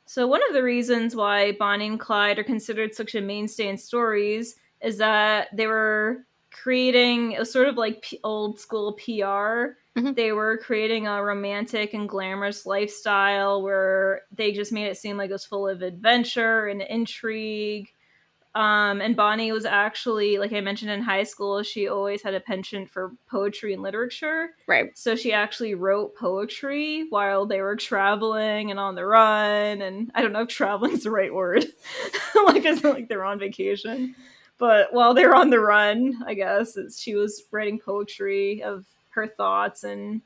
[0.04, 3.76] So, one of the reasons why Bonnie and Clyde are considered such a mainstay in
[3.76, 9.76] stories is that they were creating a sort of like P- old school PR.
[9.98, 10.12] Mm-hmm.
[10.14, 15.30] They were creating a romantic and glamorous lifestyle where they just made it seem like
[15.30, 17.92] it was full of adventure and intrigue
[18.54, 22.40] um, and Bonnie was actually, like I mentioned in high school, she always had a
[22.40, 24.50] penchant for poetry and literature.
[24.66, 24.96] Right.
[24.96, 29.80] So she actually wrote poetry while they were traveling and on the run.
[29.80, 31.64] And I don't know if traveling is the right word.
[32.46, 34.14] like it's like they're on vacation.
[34.58, 39.84] But while they're on the run, I guess she was writing poetry of her thoughts
[39.84, 40.22] and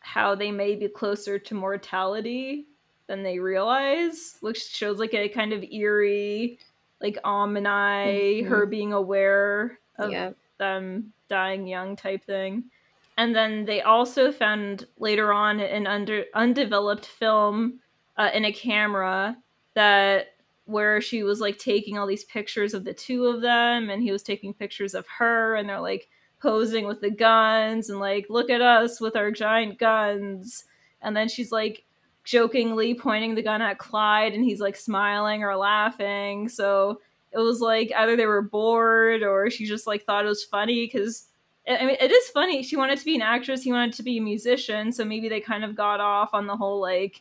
[0.00, 2.66] how they may be closer to mortality
[3.06, 6.58] than they realize, which shows like a kind of eerie
[7.00, 8.46] like Amini, Mhm.
[8.48, 10.36] her being aware of Yep.
[10.58, 12.64] them dying young type thing.
[13.16, 17.80] And then they also found later on an under undeveloped film
[18.16, 19.36] uh, in a camera
[19.74, 20.34] that
[20.68, 24.12] where she was like taking all these pictures of the two of them and he
[24.12, 26.08] was taking pictures of her and they're like
[26.40, 30.64] posing with the guns and like look at us with our giant guns
[31.00, 31.84] and then she's like
[32.22, 37.00] jokingly pointing the gun at Clyde and he's like smiling or laughing so
[37.32, 40.84] it was like either they were bored or she just like thought it was funny
[40.84, 41.28] because
[41.66, 42.62] I mean, it is funny.
[42.62, 43.62] She wanted to be an actress.
[43.62, 44.90] He wanted to be a musician.
[44.90, 47.20] So maybe they kind of got off on the whole like,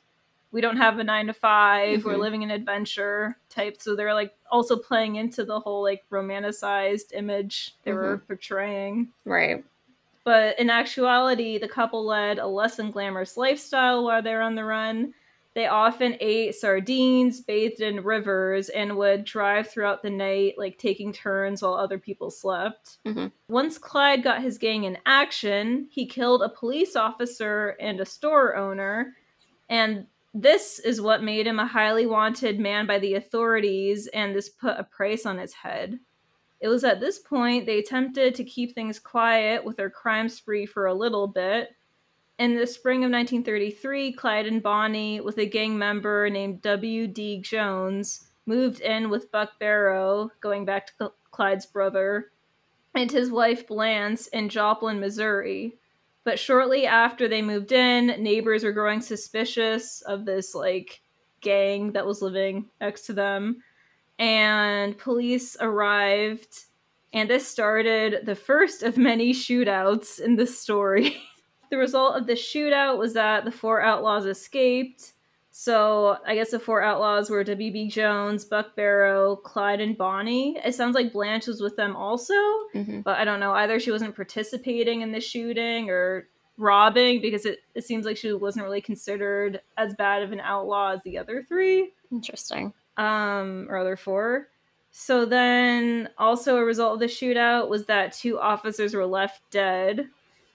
[0.52, 2.22] we don't have a nine to 5 we We're Mhm.
[2.22, 3.82] living an adventure type.
[3.82, 9.12] So they're like also playing into the whole like romanticized image they were portraying.
[9.26, 9.64] Right.
[10.24, 14.56] But in actuality, the couple led a less than glamorous lifestyle while they were on
[14.56, 15.14] the run.
[15.54, 21.12] They often ate sardines, bathed in rivers, and would drive throughout the night, like taking
[21.12, 22.98] turns while other people slept.
[23.06, 23.32] Mhm.
[23.50, 28.56] Once Clyde got his gang in action, he killed a police officer and a store
[28.56, 29.16] owner.
[29.70, 30.06] And
[30.42, 34.80] this is what made him a highly wanted man by the authorities, and this put
[34.80, 36.00] a price on his head.
[36.60, 40.66] It was at this point they attempted to keep things quiet with their crime spree
[40.66, 41.70] for a little bit.
[42.38, 47.42] In the spring of 1933, Clyde and Bonnie, with a gang member named W.D.
[47.42, 52.32] Jones, moved in with Buck Barrow, going back to Cl- Clyde's brother,
[52.94, 55.78] and his wife Blanche in Joplin, Missouri.
[56.28, 61.00] But shortly after they moved in, neighbors were growing suspicious of this like
[61.40, 63.64] gang that was living next to them.
[64.20, 66.66] And police arrived
[67.14, 71.16] and this started the first of many shootouts in this story.
[71.70, 75.14] The result of the shootout was that the four outlaws escaped
[75.60, 80.76] so i guess the four outlaws were wd jones buck barrow clyde and bonnie it
[80.76, 82.34] sounds like blanche was with them also
[82.74, 87.46] hmm but i don't know either she wasn't participating in the shooting or robbing because
[87.46, 91.18] it, it seems like she wasn't really considered as bad of an outlaw as the
[91.18, 92.74] other three Interesting.
[92.98, 94.48] um, or other four.
[94.90, 100.08] So then, also a result of the shootout was that two officers were left dead,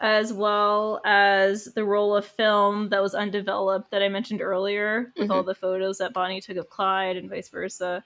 [0.03, 5.31] as well as the roll of film that was undeveloped that I mentioned earlier, with
[5.31, 8.05] all the photos that Bonnie took of Clyde and vice versa.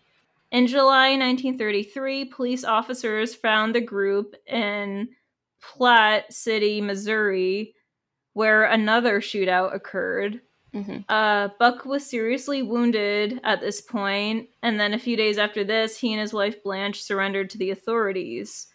[0.53, 5.09] In July 1933, police officers found the group in
[5.61, 7.75] Platte City, Missouri,
[8.35, 10.41] where another shootout occurred.
[10.73, 15.65] hmm Uh, Buck was seriously wounded at this point, and then a few days after
[15.65, 18.67] this, he and his wife Blanche surrendered to the authorities.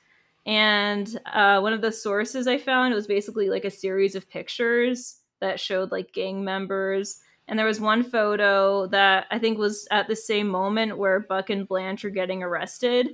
[0.45, 5.19] And uh, one of the sources I found was basically like a series of pictures
[5.39, 7.19] that showed like gang members.
[7.47, 11.49] And there was one photo that I think was at the same moment where Buck
[11.49, 13.09] and Blanche are getting arrested.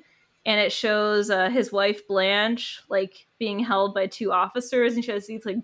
[0.46, 5.12] And it shows uh, his wife Blanche like being held by two officers, and she
[5.12, 5.58] has these like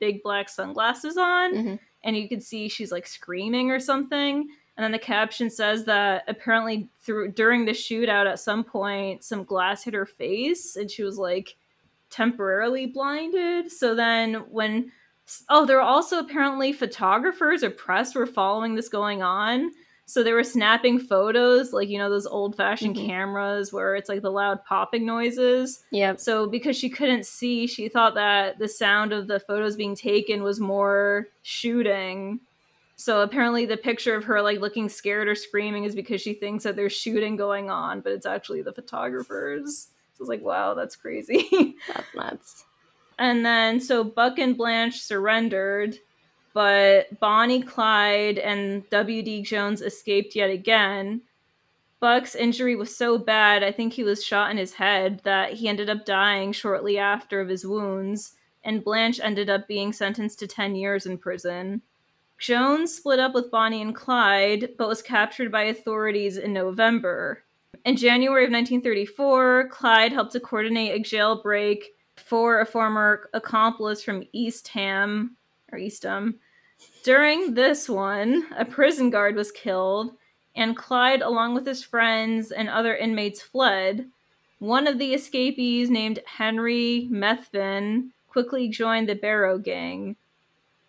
[0.00, 4.46] big black sunglasses on hmm and you can see she's like screaming or something.
[4.76, 9.44] And then the caption says that apparently through during the shootout at some point some
[9.44, 11.56] glass hit her face and she was like
[12.10, 13.70] temporarily blinded.
[13.70, 14.90] So then when
[15.48, 19.70] oh, there were also apparently photographers or press were following this going on.
[20.06, 23.06] So they were snapping photos, like you know those old-fashioned Mhm.
[23.06, 25.82] cameras where it's like the loud popping noises.
[25.92, 26.16] Yeah.
[26.16, 30.42] So because she couldn't see, she thought that the sound of the photos being taken
[30.42, 32.40] was more shooting.
[32.96, 36.64] So apparently the picture of her like looking scared or screaming is because she thinks
[36.64, 39.88] that there's shooting going on, but it's actually the photographers.
[40.16, 41.76] So it's like, wow, that's crazy.
[41.88, 42.64] That's nuts.
[43.18, 45.98] and then so Buck and Blanche surrendered,
[46.52, 49.42] but Bonnie, Clyde, and W.D.
[49.42, 51.22] Jones escaped yet again.
[51.98, 55.68] Buck's injury was so bad, I think he was shot in his head, that he
[55.68, 60.46] ended up dying shortly after of his wounds, and Blanche ended up being sentenced to
[60.46, 61.82] 10 years in prison.
[62.38, 67.42] Jones split up with Bonnie and Clyde, but was captured by authorities in November.
[67.84, 71.84] In January of 1934, Clyde helped to coordinate a jailbreak
[72.16, 75.36] for a former accomplice from Eastham
[75.70, 76.40] or Eastham.
[77.02, 80.16] During this one, a prison guard was killed,
[80.56, 84.08] and Clyde, along with his friends and other inmates, fled.
[84.58, 90.16] One of the escapees, named Henry Methvin, quickly joined the Barrow Gang.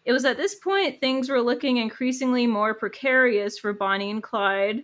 [0.05, 4.83] It was at this point things were looking increasingly more precarious for Bonnie and Clyde.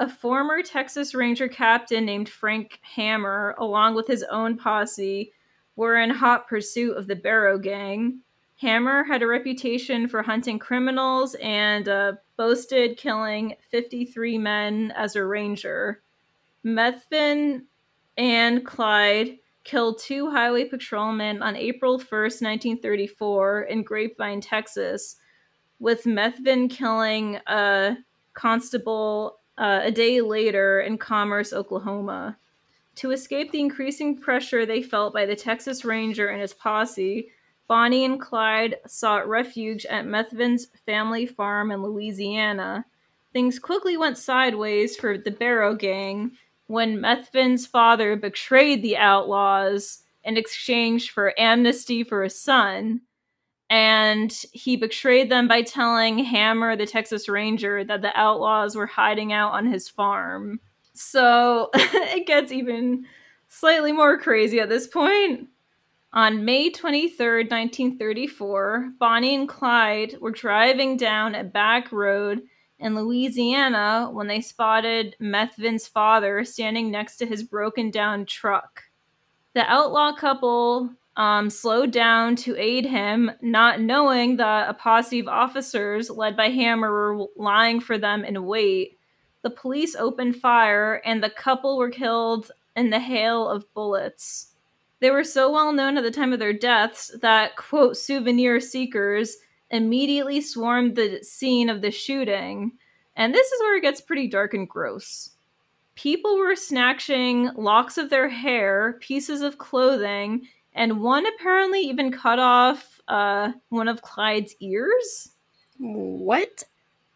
[0.00, 5.32] A former Texas Ranger captain named Frank Hammer, along with his own posse,
[5.76, 8.20] were in hot pursuit of the Barrow Gang.
[8.56, 15.24] Hammer had a reputation for hunting criminals and uh, boasted killing 53 men as a
[15.24, 16.02] ranger.
[16.64, 17.62] Methvin
[18.16, 19.38] and Clyde
[19.68, 25.16] killed two highway patrolmen on April 1st, 1934, in Grapevine, Texas,
[25.78, 27.98] with Methvin killing a
[28.32, 32.38] constable uh, a day later in Commerce, Oklahoma.
[32.94, 37.28] To escape the increasing pressure they felt by the Texas Ranger and his posse,
[37.66, 42.86] Bonnie and Clyde sought refuge at Methvin's family farm in Louisiana.
[43.34, 46.32] Things quickly went sideways for the Barrow Gang
[46.68, 53.00] when Methvin's father betrayed the outlaws in exchange for amnesty for his son.
[53.70, 59.32] And he betrayed them by telling Hammer, the Texas Ranger, that the outlaws were hiding
[59.32, 60.60] out on his farm.
[60.92, 63.06] So it gets even
[63.48, 65.48] slightly more crazy at this point.
[66.12, 72.42] On May 23rd, 1934, Bonnie and Clyde were driving down a back road
[72.78, 78.84] in Louisiana when they spotted Methvin's father standing next to his broken down truck.
[79.54, 85.26] The outlaw couple um, slowed down to aid him, not knowing that a posse of
[85.26, 88.98] officers led by Hammer were lying for them in wait.
[89.42, 94.52] The police opened fire, and the couple were killed in the hail of bullets.
[95.00, 99.36] They were so well known at the time of their deaths that, quote, souvenir seekers
[99.70, 102.72] immediately swarmed the scene of the shooting.
[103.16, 105.30] And this is where it gets pretty dark and gross.
[105.94, 112.38] People were snatching locks of their hair, pieces of clothing, and one apparently even cut
[112.38, 115.30] off uh, one of Clyde's ears.
[115.78, 116.62] What?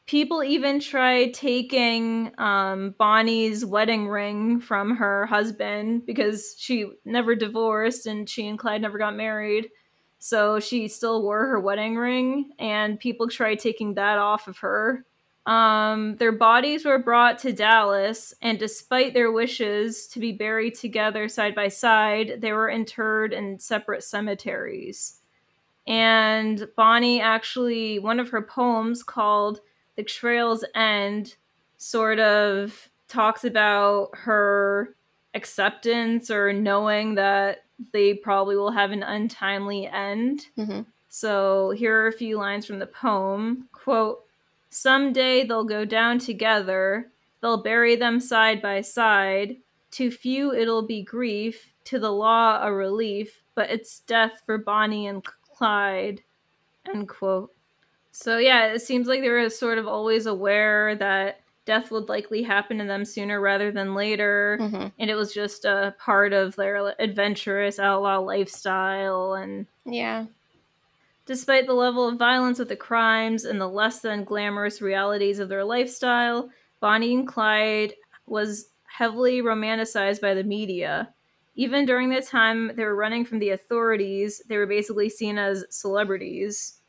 [0.07, 8.07] People even tried taking um, Bonnie's wedding ring from her husband because she never divorced
[8.07, 9.71] and she and Clyde never got married.
[10.25, 15.05] So she still wore her wedding ring, and people tried taking that off of her.
[15.47, 21.27] Um, their bodies were brought to Dallas, and despite their wishes to be buried together
[21.27, 25.19] side by side, they were interred in separate cemeteries.
[25.89, 29.59] And Bonnie actually, one of her poems called
[29.97, 31.35] The Trail's End,
[31.79, 34.95] sort of talks about her
[35.35, 40.47] acceptance or knowing that they probably will have an untimely end.
[40.57, 40.83] Mm-hmm.
[41.09, 43.69] So here are a few lines from the poem.
[43.73, 44.25] Quote,
[44.71, 47.11] Someday they'll go down together,
[47.41, 49.57] they'll bury them side by side.
[49.93, 55.07] To few it'll be grief, to the law a relief, but it's death for Bonnie
[55.07, 56.23] and Clyde.
[56.89, 57.53] End quote.
[58.13, 62.43] So yeah, it seems like they were sort of always aware that death would likely
[62.43, 64.59] happen to them sooner rather than later.
[64.61, 64.89] Mm-hmm.
[64.99, 69.35] and it was just a part of their adventurous outlaw lifestyle.
[69.35, 70.27] And yeah.
[71.27, 75.49] despite the level of violence of the crimes and the less than glamorous realities of
[75.49, 76.51] their lifestyle
[76.81, 77.95] bonnie and clyde
[78.27, 81.15] was heavily romanticized by the media.
[81.55, 85.65] Even during the time they were running from the authorities they were basically seen as
[85.71, 86.81] celebrities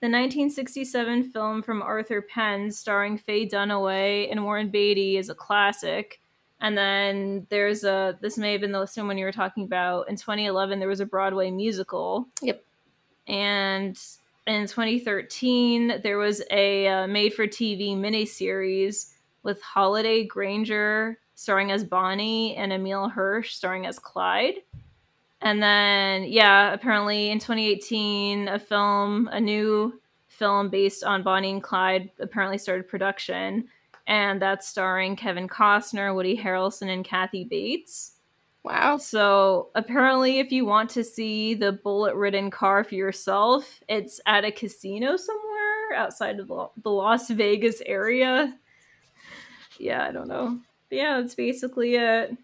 [0.00, 6.20] the 1967 film from Arthur Penn, starring Faye Dunaway and Warren Beatty, is a classic.
[6.62, 10.08] And then there's a this may have been the same one you were talking about.
[10.08, 12.26] In 2011, there was a Broadway musical.
[12.40, 12.64] Yep.
[13.26, 13.98] And
[14.46, 22.72] in 2013, there was a uh, made-for-TV miniseries with Holliday Grainger starring as Bonnie and
[22.72, 24.56] Emile Hirsch starring as Clyde.
[25.42, 31.62] And then, yeah, apparently in 2018, a film, a new film based on Bonnie and
[31.62, 33.68] Clyde, apparently started production.
[34.06, 38.12] And that's starring Kevin Costner, Woody Harrelson, and Kathy Bates.
[38.62, 38.98] Wow.
[38.98, 44.44] So apparently, if you want to see the bullet ridden car for yourself, it's at
[44.44, 48.56] a casino somewhere outside of the Las Vegas area.
[49.78, 50.58] Yeah, I don't know.
[50.90, 52.36] But yeah, that's basically it.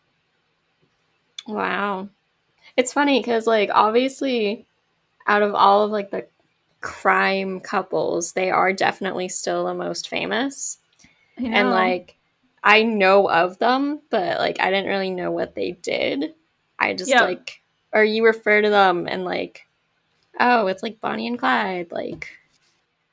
[1.47, 2.09] Wow.
[2.77, 4.67] It's funny because, like, obviously,
[5.27, 6.27] out of all of like the
[6.81, 10.79] crime couples, they are definitely still the most famous.
[11.39, 12.17] And like,
[12.63, 16.35] I know of them, but like, I didn't really know what they did.
[16.79, 17.25] I just yeah.
[17.25, 17.63] like,
[17.93, 19.67] or you refer to them and like,
[20.39, 21.93] oh, it's like Bonnie and Clyde.
[21.93, 22.29] Like,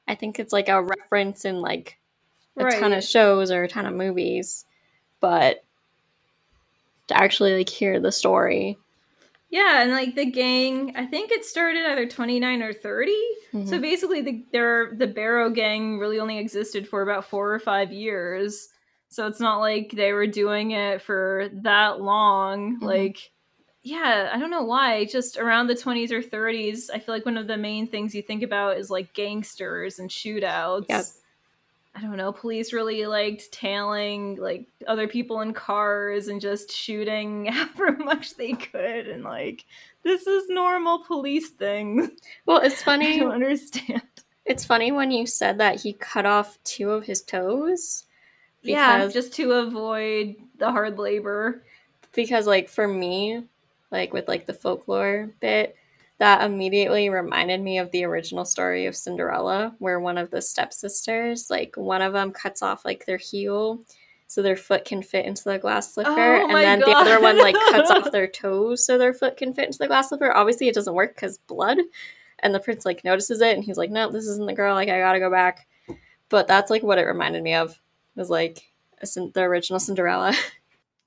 [0.07, 1.97] I think it's like a reference in like
[2.57, 2.79] a right.
[2.79, 4.65] ton of shows or a ton of movies,
[5.19, 5.63] but
[7.07, 8.77] to actually like hear the story
[9.53, 13.11] yeah, and like the gang, I think it started either 29 or 30.
[13.11, 13.67] Mm-hmm.
[13.67, 17.91] So basically the their the Barrow gang really only existed for about 4 or 5
[17.91, 18.69] years.
[19.09, 22.77] So it's not like they were doing it for that long.
[22.77, 22.85] Mm-hmm.
[22.85, 23.31] Like
[23.83, 25.05] yeah, I don't know why.
[25.05, 28.23] Just around the 20s or 30s, I feel like one of the main things you
[28.23, 30.85] think about is like gangsters and shootouts.
[30.89, 31.05] Yep.
[31.95, 37.45] I don't know, police really liked tailing like other people in cars and just shooting
[37.51, 39.65] however much they could and like
[40.03, 42.09] this is normal police things.
[42.45, 43.19] Well, it's I funny.
[43.19, 44.01] don't understand.
[44.45, 48.05] It's funny when you said that he cut off two of his toes.
[48.61, 51.63] yeah, just to avoid the hard labor.
[52.13, 53.43] because like for me
[53.91, 55.75] like with like the folklore bit
[56.23, 61.49] that immediately reminded me of the original story of cinderella where one of the stepsisters
[61.49, 63.81] like one of them cuts off like their heel
[64.27, 67.37] so their foot can fit into the glass slipper Oh and then the other one
[67.37, 70.33] like cuts off their toes so their foot can fit into the glass slipper.
[70.33, 71.79] Obviously it doesn't work because blood
[72.39, 74.87] and the prince like notices it and he's like no this isn't the girl like
[74.87, 75.67] i gotta go back.
[76.29, 77.71] But that's like what it reminded me of.
[77.71, 77.79] It
[78.15, 78.71] was like
[79.01, 80.33] a the original cinderella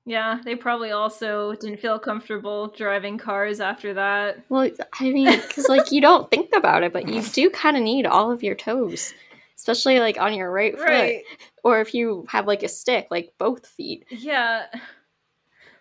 [0.08, 4.38] Yeah, they probably also didn't feel comfortable driving cars after that.
[4.48, 7.82] Well, I mean, because like you don't think about it, but you do kind of
[7.82, 9.12] need all of your toes,
[9.56, 11.22] especially like on your right, foot,
[11.64, 14.06] or if you have like a stick, like both feet.
[14.10, 14.66] Yeah.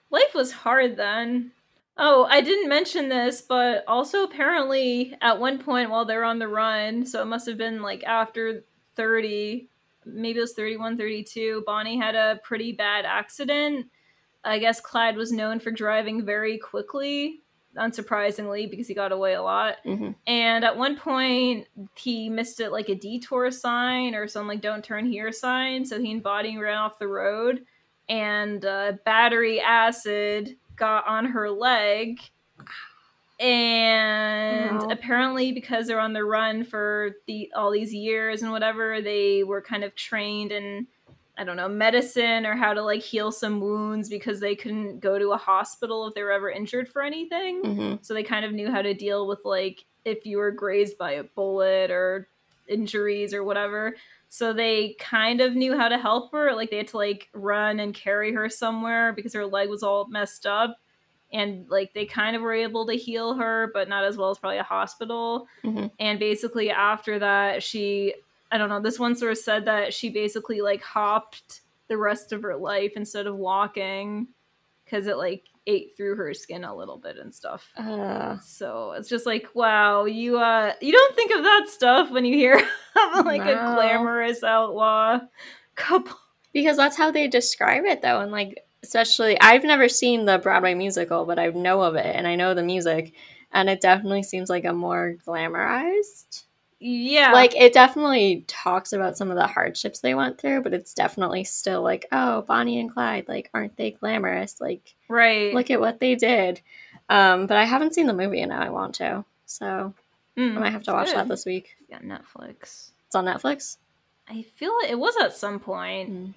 [0.10, 1.52] Life was hard then.
[1.96, 6.48] Oh, I didn't mention this, but also apparently at one point while they're on the
[6.48, 8.66] run, so it must have been like after
[8.96, 9.70] 30,
[10.04, 13.86] maybe it was 31, 32, Bonnie had a pretty bad accident.
[14.46, 17.42] I guess Clyde was known for driving very quickly,
[17.78, 19.78] unsurprisingly, because he got away a lot.
[19.84, 24.62] hmm And at one point, he missed it like a detour sign or some like
[24.62, 25.86] "Don't turn here" sign.
[25.86, 27.66] So he and Bonnie ran off the road,
[28.10, 32.20] and uh, battery acid got on her leg.
[33.40, 34.88] And Wow.
[34.90, 39.62] apparently, because they're on the run for the all these years and whatever, they were
[39.62, 40.88] kind of trained in
[41.38, 45.20] I don't know medicine or how to like heal some wounds because they couldn't go
[45.20, 47.62] to a hospital if they were ever injured for anything.
[47.64, 50.98] Hmm so they kind of knew how to deal with like if you were grazed
[50.98, 52.28] by a bullet or
[52.68, 53.96] injuries or whatever.
[54.30, 57.80] So they kind of knew how to help her like they had to like run
[57.80, 60.78] and carry her somewhere because her leg was all messed up.
[61.34, 64.38] And like they kind of were able to heal her but not as well as
[64.38, 65.48] probably a hospital.
[65.64, 65.92] Mhm.
[66.00, 68.14] and basically after that she
[68.52, 72.42] i don't know this one source said that she basically like hopped the rest of
[72.42, 74.28] her life instead of walking
[74.84, 77.72] because it like ate through her skin a little bit and stuff.
[77.76, 82.24] Uh, so it's just like wow you uh you don't think of that stuff when
[82.24, 82.56] you hear
[83.24, 85.20] like a glamorous outlaw
[85.76, 86.18] couple.
[86.54, 90.74] Because that's how they describe it, though, and like especially I've never seen the Broadway
[90.74, 93.14] musical, but I know of it and I know the music,
[93.52, 96.45] and it definitely seems like a more glamorized.
[96.88, 100.94] Yeah Like it definitely talks about some of the hardships they went through, but it's
[100.94, 104.62] definitely still like, oh, Bonnie and Clyde, like, aren't they glamorous?
[104.62, 106.62] Like, right look at what they did.
[107.10, 109.26] Um, but I haven't seen the movie and now I want to.
[109.46, 109.94] So
[110.38, 111.78] Mm, I might have to watch that this week.
[111.90, 113.78] yeah netflix It's on Netflix.
[114.28, 116.34] i feel like it was at some point Mm.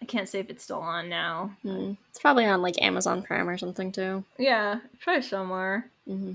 [0.00, 1.96] i can't say if it's still on now Mm.
[2.10, 4.24] It's probably on like Amazon Prime or something too.
[4.38, 6.34] yeah probably somewhere hmm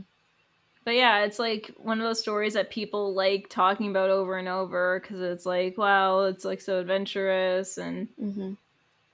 [0.87, 4.47] But yeah, it's like one of those stories that people like talking about over and
[4.47, 7.77] over because it's like, wow, it's like so adventurous.
[7.77, 8.53] And hmm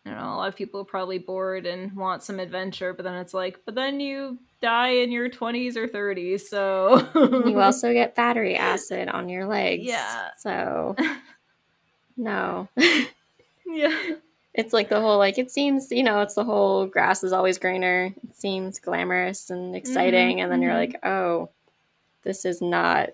[0.05, 3.01] I don't know, a lot of people are probably bored and want some adventure, but
[3.01, 6.41] then it's like, but then you die in your 20s or 30s.
[6.41, 7.09] So
[7.47, 9.83] You also get battery acid on your legs.
[9.83, 10.29] Yeah.
[10.37, 10.95] So
[12.17, 12.67] no.
[13.65, 14.11] yeah.
[14.53, 17.57] it's like the whole like it seems you know it's the whole grass is always
[17.57, 20.77] greener it seems glamorous and exciting and then you're mhm.
[20.77, 21.49] like oh
[22.23, 23.09] this is not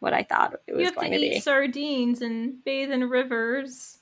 [0.00, 2.90] what i thought it You was have going to to, eat be sardines and bathe
[2.92, 3.98] in rivers.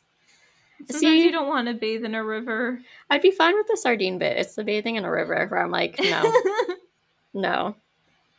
[0.80, 2.80] Sometimes See- you don't want to bathe in a river.
[3.10, 5.70] i'd be fine with the sardine bit it's the bathing in a river where i'm
[5.70, 6.32] like no
[7.34, 7.74] no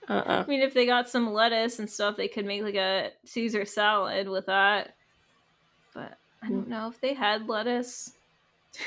[0.10, 3.12] uh-uh I mean, if they got some lettuce and stuff, they could make like a
[3.24, 4.96] Caesar salad with that.
[5.94, 8.12] But I don't know if they had lettuce.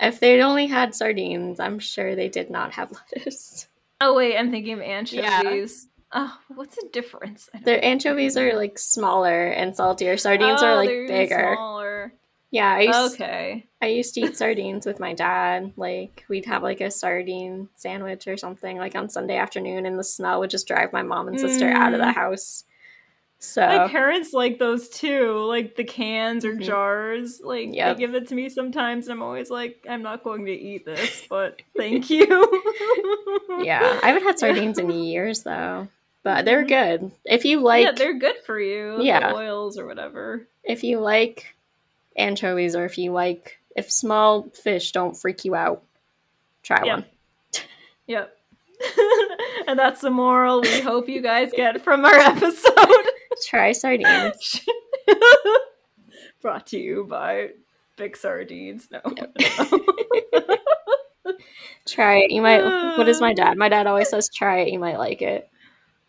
[0.00, 3.66] if they'd only had sardines i'm sure they did not have lettuce
[4.00, 5.20] Oh wait, I'm thinking of anchovies.
[5.22, 5.64] Yeah.
[6.12, 7.50] Oh, what's the difference?
[7.64, 12.12] Their anchovies are like smaller and saltier sardines are Oh, like they're even bigger Smaller.
[12.50, 13.66] yeah i used Okay.
[13.82, 15.72] I used to eat sardines with my dad.
[15.76, 20.04] Like we'd have like a sardine sandwich or something like on Sunday afternoon, and the
[20.04, 22.14] smell would just drive my mom and sister out of the Mm.
[23.40, 23.56] House.
[23.56, 26.62] My parents like those too, like the cans or Mhm.
[26.62, 27.40] jars.
[27.42, 27.96] Like Yep.
[27.96, 30.84] they give it to me sometimes, and I'm always like, I'm not going to eat
[30.84, 32.26] this, but thank you.
[33.62, 35.88] yeah, I haven't had sardines in years though,
[36.22, 37.10] but they're good.
[37.24, 39.02] If you like, yeah, they're good for you.
[39.02, 39.32] Yeah.
[39.34, 40.46] oils or whatever.
[40.64, 41.54] if you like
[42.16, 45.82] anchovies, or if you like if small fish don't freak you out,
[46.64, 46.94] try Yeah.
[46.96, 47.04] one.
[48.08, 48.34] Yep.
[49.68, 53.07] and that's the moral we hope you guys get from our episode.
[53.48, 54.60] Try sardines.
[56.42, 57.52] Brought to you by
[57.96, 58.88] Big Sardines.
[58.92, 59.00] No.
[61.86, 62.30] try it.
[62.30, 62.62] You might.
[62.98, 63.56] What is my dad?
[63.56, 64.68] My dad always says, "Try it.
[64.68, 65.48] You might like it."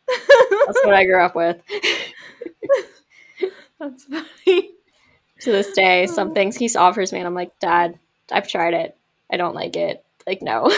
[0.10, 1.62] That's what I grew up with.
[3.80, 4.72] That's funny.
[5.40, 7.98] To this day, some things he offers me, and I'm like, Dad,
[8.30, 8.98] I've tried it.
[9.32, 10.04] I don't like it.
[10.28, 10.70] Like, no.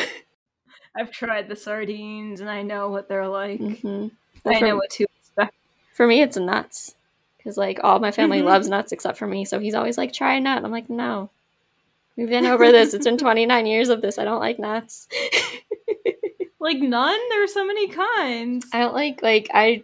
[0.95, 3.59] I've tried the sardines, and I know what they're like.
[3.59, 4.09] Mm-hmm.
[4.47, 5.07] I know what to.
[5.93, 6.95] For me, it's nuts.
[7.37, 8.45] Because, like, all my family Mhm.
[8.45, 9.45] loves nuts except for me.
[9.45, 10.63] So he's always like, try a nut.
[10.63, 11.29] I'm like, no.
[12.15, 12.93] We've been over this.
[12.93, 14.19] It's been 29 years of this.
[14.19, 15.07] I don't like nuts.
[16.59, 17.19] Like none.
[17.29, 18.67] There are so many kinds.
[18.71, 19.81] I don't like, like, I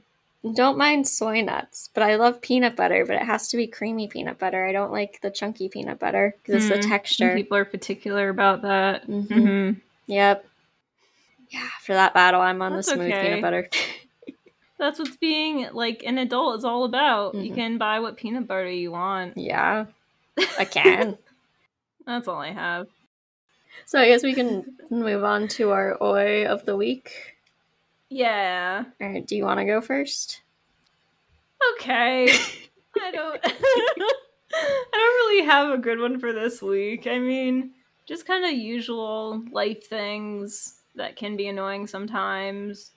[0.54, 4.08] don't mind soy nuts, but I love peanut butter, but it has to be creamy
[4.08, 4.64] peanut butter.
[4.64, 6.76] I don't like the chunky peanut butter because it's Mm.
[6.76, 7.34] the Some texture.
[7.34, 9.08] people are particular about that.
[9.08, 9.28] Mhm.
[9.28, 10.46] hmm Yep.
[11.50, 13.22] Yeah, for that battle, I'm on That's the smooth okay.
[13.22, 13.70] peanut butter.
[14.80, 17.34] That's what's being like an adult is all about.
[17.36, 17.56] You Mhm.
[17.56, 19.38] can buy what peanut butter you want.
[19.38, 19.86] yeah,
[20.58, 21.18] I can.
[22.06, 22.88] That's all I have.
[23.86, 27.12] so I guess we can move on to our oy of the week.
[28.10, 28.84] Yeah.
[29.02, 30.42] All right, do you want to go first?
[31.74, 32.28] Okay.
[33.02, 37.06] I don't I don't really have a good one for this week.
[37.08, 37.72] I mean,
[38.08, 42.92] just kind of usual life things that can be annoying sometimes.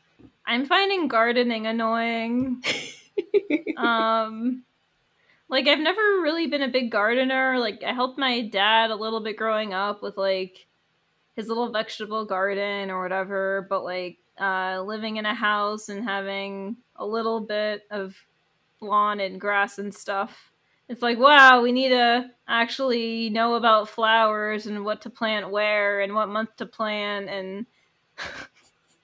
[0.46, 2.62] I'm finding gardening annoying.
[3.76, 4.64] um
[5.48, 7.58] like I've never really been a big gardener.
[7.58, 10.66] Like I helped my dad a little bit growing up with like
[11.36, 16.76] his little vegetable garden or whatever, but like uh living in a house and having
[16.96, 18.16] a little bit of
[18.80, 20.52] lawn and grass and stuff.
[20.88, 26.00] It's like, wow, we need to actually know about flowers and what to plant where
[26.00, 27.66] and what month to plant and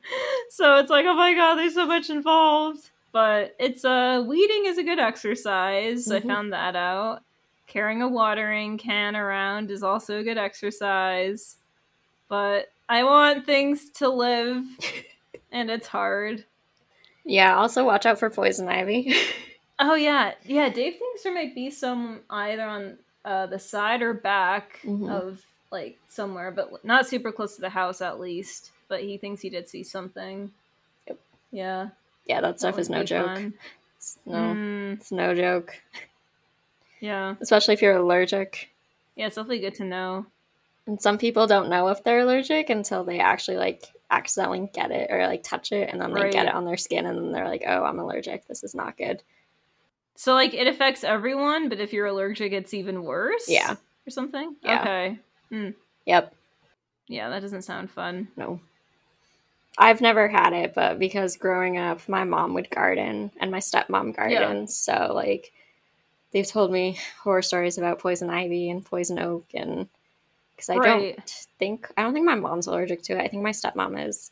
[0.51, 2.91] so it's like, oh my god, there's so much involved.
[3.13, 6.11] But it's uh weeding is a good exercise.
[6.11, 6.27] I Mhm.
[6.27, 7.23] found that out.
[7.67, 11.57] Carrying a watering can around is also a good exercise.
[12.29, 14.65] But I want things to live
[15.53, 16.45] and it's hard.
[17.25, 19.15] yeah, also watch out for poison ivy.
[19.79, 20.71] Oh yeah, yeah.
[20.71, 22.97] Dave thinks there might be some either on
[23.27, 25.11] uh, the side or back Mhm.
[25.11, 28.71] of like somewhere, but not super close to the house at least.
[28.89, 30.51] But he thinks he did see something.
[31.09, 31.19] Yep.
[31.53, 31.89] Yeah.
[32.27, 33.27] yeah, that stuff that is no joke.
[33.27, 33.55] fun.
[33.97, 35.75] It's, no, Mm, it's no joke.
[37.01, 37.35] yeah.
[37.41, 38.71] Especially if you're allergic.
[39.17, 39.27] Yeah.
[39.27, 40.27] It's definitely good to know.
[40.87, 45.11] And some people don't know if they're allergic until they actually like accidentally get it
[45.11, 47.49] or like touch it and then they get it on their skin and then they're
[47.49, 48.47] like, oh, I'm allergic.
[48.47, 49.21] This is not good.
[50.15, 53.49] So like it affects everyone, but if you're allergic, it's even worse.
[53.49, 53.73] Yeah.
[54.07, 54.55] Or something.
[54.63, 54.81] Yeah.
[54.81, 55.19] Okay.
[56.07, 56.35] Yep.
[57.09, 58.29] Yeah, that doesn't sound fun.
[58.37, 58.61] No.
[59.79, 64.17] I've never had it, but because growing up, my mom would garden and my stepmom
[64.17, 64.71] gardened.
[64.71, 65.53] So, like,
[66.33, 69.47] they've told me horror stories about poison ivy and poison oak.
[69.55, 69.89] And
[70.55, 71.15] because I Right.
[71.19, 73.23] don't think, I don't think my mom's allergic to it.
[73.23, 74.31] I think my stepmom is.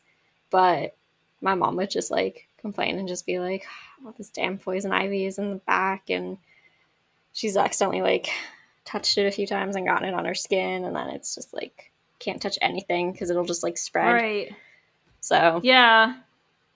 [0.49, 0.95] But
[1.41, 3.65] my mom would just like complain and just be like,
[4.03, 6.09] oh, this damn poison ivy is in the back.
[6.09, 6.37] And
[7.33, 8.29] she's accidentally like
[8.83, 10.85] touched it a few times and gotten it on her skin.
[10.85, 14.13] And then it's just like, can't touch anything because it'll just like spread.
[14.13, 14.55] Right.
[15.25, 16.13] So Yeah.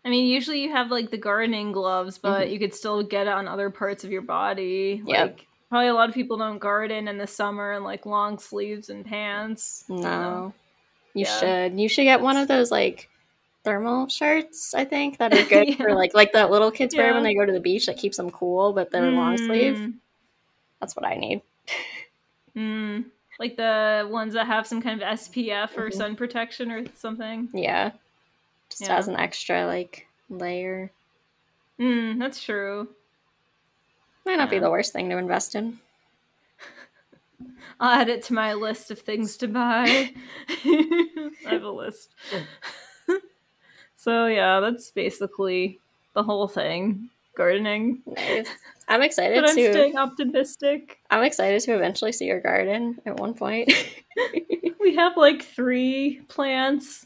[0.04, 2.52] I mean, usually you have like the gardening gloves, but Mhm.
[2.52, 5.04] you could still get it on other parts of your body.
[5.06, 5.28] Yep.
[5.38, 8.90] Like probably a lot of people don't garden in the summer in like long sleeves
[8.90, 9.86] and pants.
[9.88, 10.52] no,
[11.14, 11.40] you Yeah.
[11.40, 11.80] should.
[11.80, 13.08] You should get one of those like
[13.64, 14.74] thermal shirts.
[14.74, 17.14] I think that are good for like like that little kids wear Yeah.
[17.14, 19.76] when they go to the beach that keeps them cool, but they're long sleeve.
[19.78, 19.94] Mm,
[20.80, 21.42] That's what I need.
[22.56, 23.06] mm.
[23.38, 25.94] Like the ones that have some kind of SPF or Mhm.
[25.94, 27.48] sun protection or something.
[27.54, 27.92] Yeah,
[28.70, 28.98] just Yeah.
[28.98, 30.92] as an extra like layer.
[31.80, 32.90] Mm, that's true.
[34.26, 35.80] Might not be the worst thing to invest in.
[37.80, 40.12] I'll add it to my list of things to buy.
[40.50, 42.14] I have a list.
[43.96, 45.80] so yeah, that's basically
[46.14, 47.10] the whole thing.
[47.38, 48.02] Gardening.
[48.06, 48.50] Nice.
[48.90, 49.72] I'm excited But I'm to.
[49.72, 51.00] staying optimistic.
[51.10, 53.72] I'm excited to eventually see your garden at one point.
[54.82, 57.06] We have like three plants.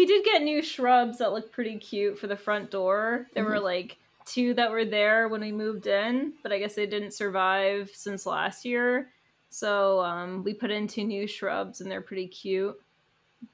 [0.00, 3.26] We did get new shrubs that look pretty cute for the front door.
[3.34, 6.86] There were like two that were there when we moved in, but I guess they
[6.86, 9.10] didn't survive since last year.
[9.50, 12.80] So um, we put in two new shrubs and they're pretty cute.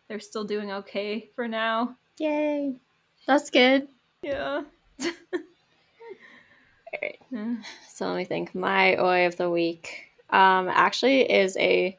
[0.06, 1.96] They're still doing okay for now.
[2.18, 2.76] Yay!
[3.26, 3.88] That's good.
[4.22, 4.62] Yeah.
[6.94, 7.18] Alright.
[7.32, 7.56] Yeah.
[7.92, 8.54] So let me think.
[8.54, 11.98] My oy of the week um, actually is a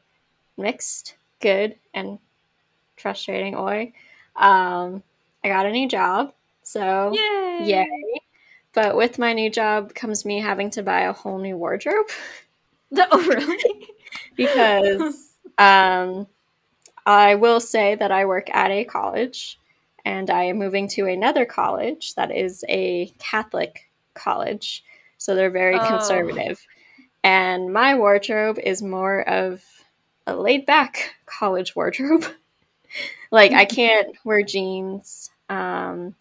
[0.56, 2.18] mixed good and
[2.96, 3.92] frustrating oy.
[4.38, 5.02] Um,
[5.44, 6.32] I got a new job,
[6.62, 7.66] so Yay!
[7.66, 7.86] yay!
[8.74, 12.06] But with my new job comes me having to buy a whole new wardrobe.
[13.12, 13.88] Oh, really?
[14.36, 16.26] because um,
[17.06, 19.58] I will say that I work at a college
[20.04, 24.84] and I am moving to another college that is a Catholic college.
[25.18, 25.86] So they're very Oh.
[25.86, 26.66] conservative.
[27.24, 29.62] And my wardrobe is more of
[30.26, 32.26] a laid back college wardrobe.
[33.30, 35.30] like I can't wear jeans.
[35.48, 36.14] Um,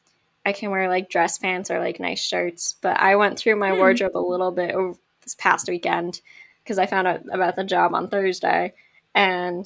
[0.46, 2.76] I can wear like dress pants or like nice shirts.
[2.82, 3.78] But I went through my Hmm.
[3.78, 6.22] wardrobe a little bit over this past weekend
[6.64, 8.74] because I found out about the job on Thursday.
[9.16, 9.66] And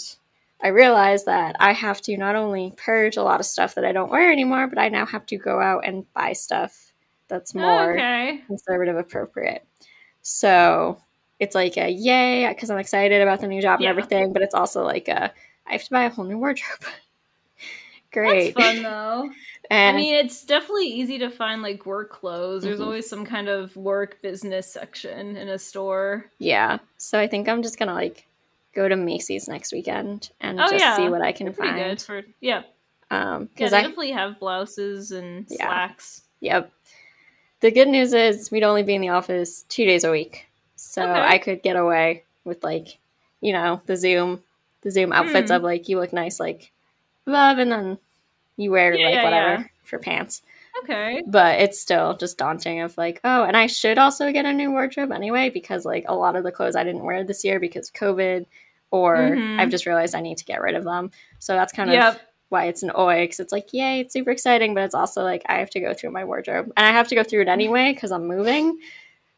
[0.64, 3.92] I realized that I have to not only purge a lot of stuff that I
[3.92, 6.94] don't wear anymore, but I now have to go out and buy stuff
[7.28, 8.42] that's more okay.
[8.48, 9.66] conservative appropriate.
[10.22, 11.02] So
[11.40, 13.90] it's like a yay because I'm excited about the new job Yeah.
[13.90, 15.34] and everything, but it's also like a
[15.68, 16.84] I have to buy a whole new wardrobe.
[18.12, 18.54] Great.
[18.56, 19.30] That's fun though.
[19.72, 22.64] I mean, it's definitely easy to find like work clothes.
[22.64, 22.84] There's Mhm.
[22.86, 26.30] always some kind of work business section in a store.
[26.40, 28.28] yeah, so I think I'm just gonna like
[28.74, 30.96] go to Macy's next weekend and Oh, just yeah.
[30.98, 31.76] see what I can They're find.
[31.78, 32.64] good for yeah.
[33.12, 35.66] Um, because they I definitely have blouses and Yeah.
[35.68, 36.24] slacks.
[36.42, 36.72] Yep.
[37.62, 40.48] The good news is we'd only be in the office two days a week.
[40.76, 41.12] So Okay.
[41.22, 42.98] I could get away with like,
[43.40, 44.42] you know, the Zoom
[44.82, 45.58] the Zoom outfits Hmm.
[45.58, 46.72] of like you look nice like
[47.28, 47.98] above and then
[48.58, 49.64] you wear Yeah, like whatever yeah.
[49.84, 50.42] for pants.
[50.84, 51.22] Okay.
[51.28, 54.72] But it's still just daunting of like, oh, and I should also get a new
[54.72, 57.90] wardrobe anyway because like a lot of the clothes I didn't wear this year because
[57.90, 58.46] of COVID
[58.90, 59.60] or Mhm.
[59.60, 61.12] I've just realized I need to get rid of them.
[61.40, 62.22] So that's kind of Yep.
[62.50, 65.42] why it's an oy because it's like yay it's super exciting but it's also like
[65.48, 67.94] i have to go through my wardrobe and i have to go through it anyway
[67.94, 68.78] because i'm moving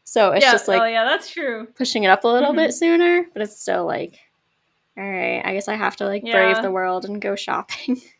[0.02, 0.50] so it's yeah.
[0.50, 1.68] just like oh yeah, that's true.
[1.76, 2.56] pushing it up a little Mhm.
[2.56, 4.18] bit sooner but it's still like
[4.96, 6.32] all right i guess i have to like Yeah.
[6.32, 8.00] brave the world and go shopping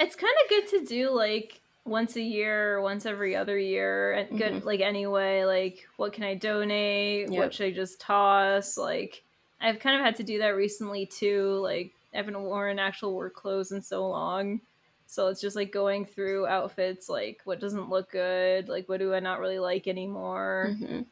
[0.00, 4.38] It's kind of good to do like once a year, once every other year, and
[4.38, 4.64] good Mhm.
[4.64, 5.42] like anyway.
[5.44, 7.30] Like, what can I donate?
[7.32, 7.36] Yep.
[7.36, 8.76] What should I just toss?
[8.78, 9.24] Like,
[9.60, 11.54] I've kind of had to do that recently too.
[11.62, 14.60] Like, I haven't worn actual work clothes in so long.
[15.08, 19.12] So it's just like going through outfits, like what doesn't look good, like what do
[19.14, 20.76] I not really like anymore.
[20.78, 21.06] Mhm.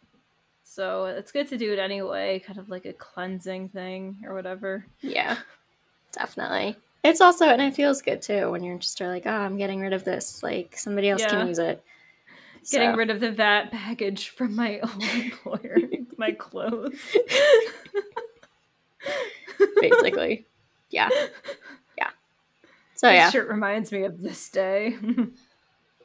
[0.69, 4.85] So it's good to do it anyway, kind of like a cleansing thing or whatever.
[5.01, 5.39] yeah
[6.13, 9.81] definitely it's also and it feels good too when you're just like oh i'm getting
[9.81, 11.29] rid of this like somebody else Yeah.
[11.29, 11.83] can use it
[12.71, 15.77] Getting So- rid of the VAT baggage from my old employer,
[16.17, 16.99] my clothes.
[19.81, 20.47] basically
[20.91, 21.09] yeah
[21.99, 22.09] yeah
[22.95, 24.97] so This yeah shirt reminds me of this day.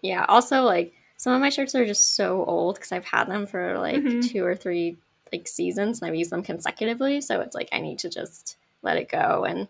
[0.04, 0.26] Yeah.
[0.28, 3.78] Also, like some of my shirts are just so old because I've had them for
[3.78, 4.28] like Mhm.
[4.28, 4.98] two or three
[5.32, 7.22] like seasons and I've used them consecutively.
[7.22, 9.68] So it's like I need to just let it go and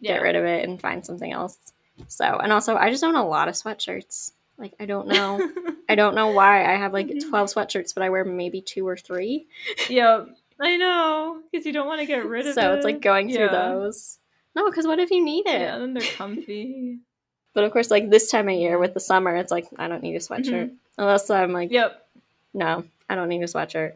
[0.00, 1.58] get rid of it and find something else.
[2.06, 4.30] So and also I just own a lot of sweatshirts.
[4.56, 5.40] Like I don't know.
[5.88, 7.28] I don't know why I have like Mhm.
[7.28, 9.46] twelve sweatshirts, but I wear maybe two or three.
[9.88, 10.28] yep.
[10.60, 12.54] I know, because you don't want to get rid of it.
[12.54, 13.68] So it's like going through Yeah.
[13.74, 14.18] those.
[14.54, 15.60] No, because what if you need it?
[15.60, 16.98] Yeah, then they're comfy.
[17.54, 20.02] But of course, like this time of year with the summer, it's like I don't
[20.02, 20.74] need a sweatshirt mm-hmm.
[20.98, 22.06] unless I'm like, yep.
[22.54, 23.94] no, I don't need a sweatshirt.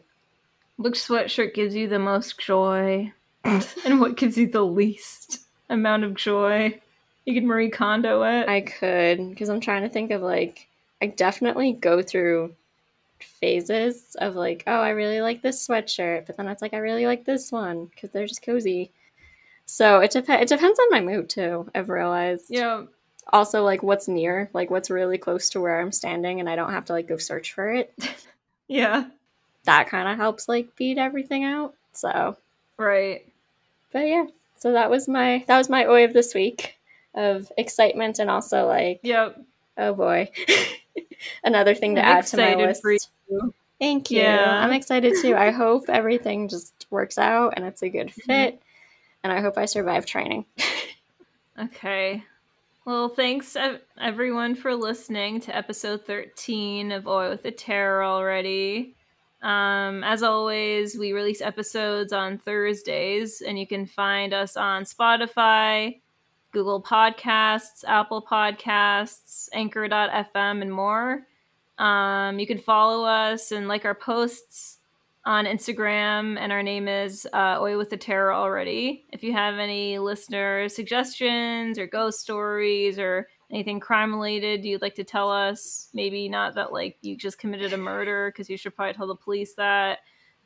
[0.77, 3.13] Which sweatshirt gives you the most joy?
[3.43, 6.79] and what gives you the least amount of joy?
[7.25, 8.49] You can Marie Kondo it.
[8.49, 10.67] I could because I'm trying to think of like
[11.01, 12.55] I definitely go through
[13.19, 17.05] phases of like oh I really like this sweatshirt but then it's like I really
[17.05, 18.91] like this one because they're just cozy.
[19.65, 21.69] So it dep- it depends on my mood too.
[21.73, 22.45] I've realized.
[22.49, 22.83] yeah.
[23.31, 26.71] Also like what's near, like what's really close to where I'm standing, and I don't
[26.73, 27.93] have to like go search for it.
[28.69, 29.05] Yeah.
[29.65, 31.73] That kind of helps like beat everything out.
[31.91, 32.37] So,
[32.77, 33.25] Right.
[33.91, 34.25] but yeah.
[34.57, 36.75] So that was my that was my oy of this week
[37.13, 39.39] of excitement and also like Yep.
[39.77, 40.31] Oh boy.
[41.43, 42.83] Another thing to I'm add to my list.
[43.29, 43.53] you.
[43.79, 44.19] Thank you.
[44.21, 44.63] Yeah.
[44.63, 45.35] I'm excited too.
[45.35, 48.21] I hope everything just works out and it's a good Mm-hmm.
[48.25, 48.61] fit.
[49.23, 50.45] And I hope I survive training.
[51.59, 52.23] Okay.
[52.85, 53.55] Well, thanks
[53.97, 58.97] everyone for listening to episode 13 of Oy with the Terror already.
[59.41, 66.01] Um, as always, we release episodes on Thursdays, and you can find us on Spotify,
[66.51, 71.25] Google Podcasts, Apple Podcasts, Anchor.fm, and more.
[71.77, 74.79] Um, you can follow us and like our posts
[75.25, 79.05] on Instagram, and our name is uh, Oy with the Terror already.
[79.13, 84.95] If you have any listener suggestions or ghost stories or anything crime related you'd like
[84.95, 88.75] to tell us, maybe not that like you just committed a murder because you should
[88.75, 89.99] probably tell the police that.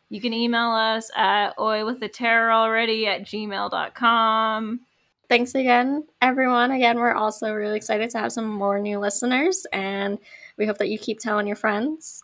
[0.09, 4.79] You can email us at oy with the terror already at gmail.com.
[5.27, 6.71] Thanks again, everyone.
[6.71, 10.17] Again, we're also really excited to have some more new listeners and
[10.57, 12.23] we hope that you keep telling your friends.